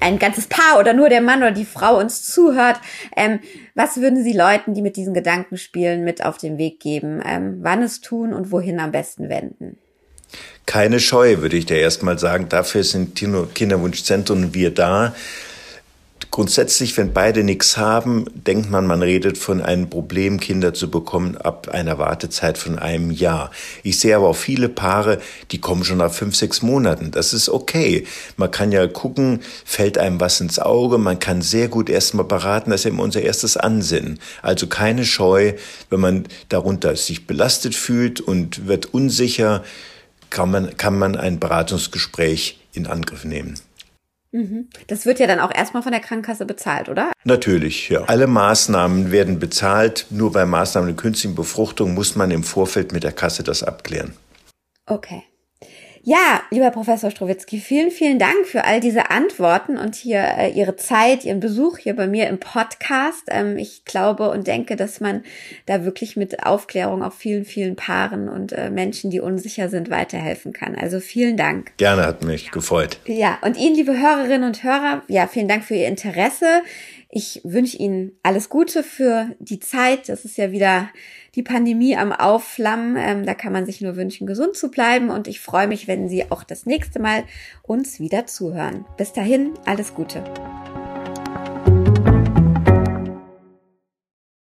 ein 0.00 0.18
ganzes 0.18 0.46
Paar 0.46 0.78
oder 0.78 0.92
nur 0.92 1.08
der 1.08 1.20
Mann 1.20 1.38
oder 1.38 1.52
die 1.52 1.64
Frau 1.64 1.98
uns 1.98 2.24
zuhört, 2.24 2.80
ähm, 3.16 3.40
was 3.74 3.96
würden 3.98 4.22
Sie 4.22 4.32
Leuten, 4.32 4.74
die 4.74 4.82
mit 4.82 4.96
diesen 4.96 5.14
Gedanken 5.14 5.56
spielen, 5.56 6.04
mit 6.04 6.24
auf 6.24 6.38
den 6.38 6.58
Weg 6.58 6.80
geben? 6.80 7.22
Ähm, 7.24 7.58
wann 7.62 7.82
es 7.82 8.00
tun 8.00 8.34
und 8.34 8.50
wohin 8.50 8.80
am 8.80 8.92
besten 8.92 9.28
wenden? 9.28 9.78
Keine 10.66 11.00
Scheu, 11.00 11.38
würde 11.38 11.56
ich 11.56 11.66
dir 11.66 11.78
erstmal 11.78 12.18
sagen. 12.18 12.48
Dafür 12.48 12.84
sind 12.84 13.14
Kinderwunschzentren 13.54 14.54
wir 14.54 14.72
da. 14.72 15.14
Grundsätzlich, 16.32 16.96
wenn 16.96 17.12
beide 17.12 17.44
nichts 17.44 17.76
haben, 17.76 18.24
denkt 18.32 18.70
man, 18.70 18.86
man 18.86 19.02
redet 19.02 19.36
von 19.36 19.60
einem 19.60 19.90
Problem, 19.90 20.40
Kinder 20.40 20.72
zu 20.72 20.90
bekommen 20.90 21.36
ab 21.36 21.68
einer 21.68 21.98
Wartezeit 21.98 22.56
von 22.56 22.78
einem 22.78 23.10
Jahr. 23.10 23.50
Ich 23.82 24.00
sehe 24.00 24.16
aber 24.16 24.28
auch 24.28 24.36
viele 24.36 24.70
Paare, 24.70 25.20
die 25.50 25.60
kommen 25.60 25.84
schon 25.84 25.98
nach 25.98 26.10
fünf, 26.10 26.34
sechs 26.34 26.62
Monaten. 26.62 27.10
Das 27.10 27.34
ist 27.34 27.50
okay. 27.50 28.06
Man 28.38 28.50
kann 28.50 28.72
ja 28.72 28.86
gucken, 28.86 29.40
fällt 29.66 29.98
einem 29.98 30.20
was 30.20 30.40
ins 30.40 30.58
Auge. 30.58 30.96
Man 30.96 31.18
kann 31.18 31.42
sehr 31.42 31.68
gut 31.68 31.90
erstmal 31.90 32.24
beraten. 32.24 32.70
Das 32.70 32.80
ist 32.80 32.86
eben 32.86 33.00
unser 33.00 33.20
erstes 33.20 33.58
Ansinnen. 33.58 34.18
Also 34.40 34.68
keine 34.68 35.04
Scheu, 35.04 35.52
wenn 35.90 36.00
man 36.00 36.24
darunter 36.48 36.96
sich 36.96 37.26
belastet 37.26 37.74
fühlt 37.74 38.22
und 38.22 38.66
wird 38.66 38.94
unsicher, 38.94 39.62
kann 40.30 40.50
man, 40.50 40.78
kann 40.78 40.98
man 40.98 41.14
ein 41.14 41.38
Beratungsgespräch 41.38 42.58
in 42.72 42.86
Angriff 42.86 43.24
nehmen. 43.24 43.58
Mhm. 44.32 44.68
Das 44.86 45.06
wird 45.06 45.20
ja 45.20 45.26
dann 45.26 45.40
auch 45.40 45.54
erstmal 45.54 45.82
von 45.82 45.92
der 45.92 46.00
Krankenkasse 46.00 46.46
bezahlt, 46.46 46.88
oder? 46.88 47.12
Natürlich, 47.24 47.90
ja. 47.90 48.02
Alle 48.04 48.26
Maßnahmen 48.26 49.12
werden 49.12 49.38
bezahlt. 49.38 50.06
Nur 50.10 50.32
bei 50.32 50.46
Maßnahmen 50.46 50.88
der 50.88 50.96
künstlichen 50.96 51.34
Befruchtung 51.34 51.94
muss 51.94 52.16
man 52.16 52.30
im 52.30 52.42
Vorfeld 52.42 52.92
mit 52.92 53.04
der 53.04 53.12
Kasse 53.12 53.42
das 53.42 53.62
abklären. 53.62 54.14
Okay. 54.86 55.22
Ja, 56.04 56.42
lieber 56.50 56.72
Professor 56.72 57.12
Strowitzki, 57.12 57.58
vielen, 57.58 57.92
vielen 57.92 58.18
Dank 58.18 58.46
für 58.46 58.64
all 58.64 58.80
diese 58.80 59.10
Antworten 59.10 59.78
und 59.78 59.94
hier 59.94 60.18
äh, 60.36 60.50
Ihre 60.50 60.74
Zeit, 60.74 61.24
Ihren 61.24 61.38
Besuch 61.38 61.78
hier 61.78 61.94
bei 61.94 62.08
mir 62.08 62.28
im 62.28 62.40
Podcast. 62.40 63.22
Ähm, 63.28 63.56
ich 63.56 63.84
glaube 63.84 64.28
und 64.30 64.48
denke, 64.48 64.74
dass 64.74 64.98
man 64.98 65.22
da 65.66 65.84
wirklich 65.84 66.16
mit 66.16 66.44
Aufklärung 66.44 67.04
auch 67.04 67.12
vielen, 67.12 67.44
vielen 67.44 67.76
Paaren 67.76 68.28
und 68.28 68.50
äh, 68.50 68.70
Menschen, 68.70 69.12
die 69.12 69.20
unsicher 69.20 69.68
sind, 69.68 69.90
weiterhelfen 69.90 70.52
kann. 70.52 70.74
Also 70.74 70.98
vielen 70.98 71.36
Dank. 71.36 71.76
Gerne, 71.76 72.04
hat 72.04 72.24
mich 72.24 72.50
gefreut. 72.50 72.98
Ja, 73.06 73.38
und 73.42 73.56
Ihnen, 73.56 73.76
liebe 73.76 73.96
Hörerinnen 73.96 74.42
und 74.42 74.64
Hörer, 74.64 75.02
ja, 75.06 75.28
vielen 75.28 75.46
Dank 75.46 75.62
für 75.62 75.76
Ihr 75.76 75.86
Interesse. 75.86 76.62
Ich 77.10 77.42
wünsche 77.44 77.76
Ihnen 77.76 78.18
alles 78.24 78.48
Gute 78.48 78.82
für 78.82 79.28
die 79.38 79.60
Zeit. 79.60 80.08
Das 80.08 80.24
ist 80.24 80.36
ja 80.36 80.50
wieder 80.50 80.88
die 81.34 81.42
Pandemie 81.42 81.96
am 81.96 82.12
Aufflammen. 82.12 82.96
Ähm, 82.98 83.26
da 83.26 83.34
kann 83.34 83.52
man 83.52 83.66
sich 83.66 83.80
nur 83.80 83.96
wünschen, 83.96 84.26
gesund 84.26 84.56
zu 84.56 84.70
bleiben. 84.70 85.10
Und 85.10 85.28
ich 85.28 85.40
freue 85.40 85.68
mich, 85.68 85.88
wenn 85.88 86.08
Sie 86.08 86.30
auch 86.30 86.44
das 86.44 86.66
nächste 86.66 87.00
Mal 87.00 87.24
uns 87.62 88.00
wieder 88.00 88.26
zuhören. 88.26 88.84
Bis 88.96 89.12
dahin, 89.12 89.52
alles 89.64 89.94
Gute. 89.94 90.22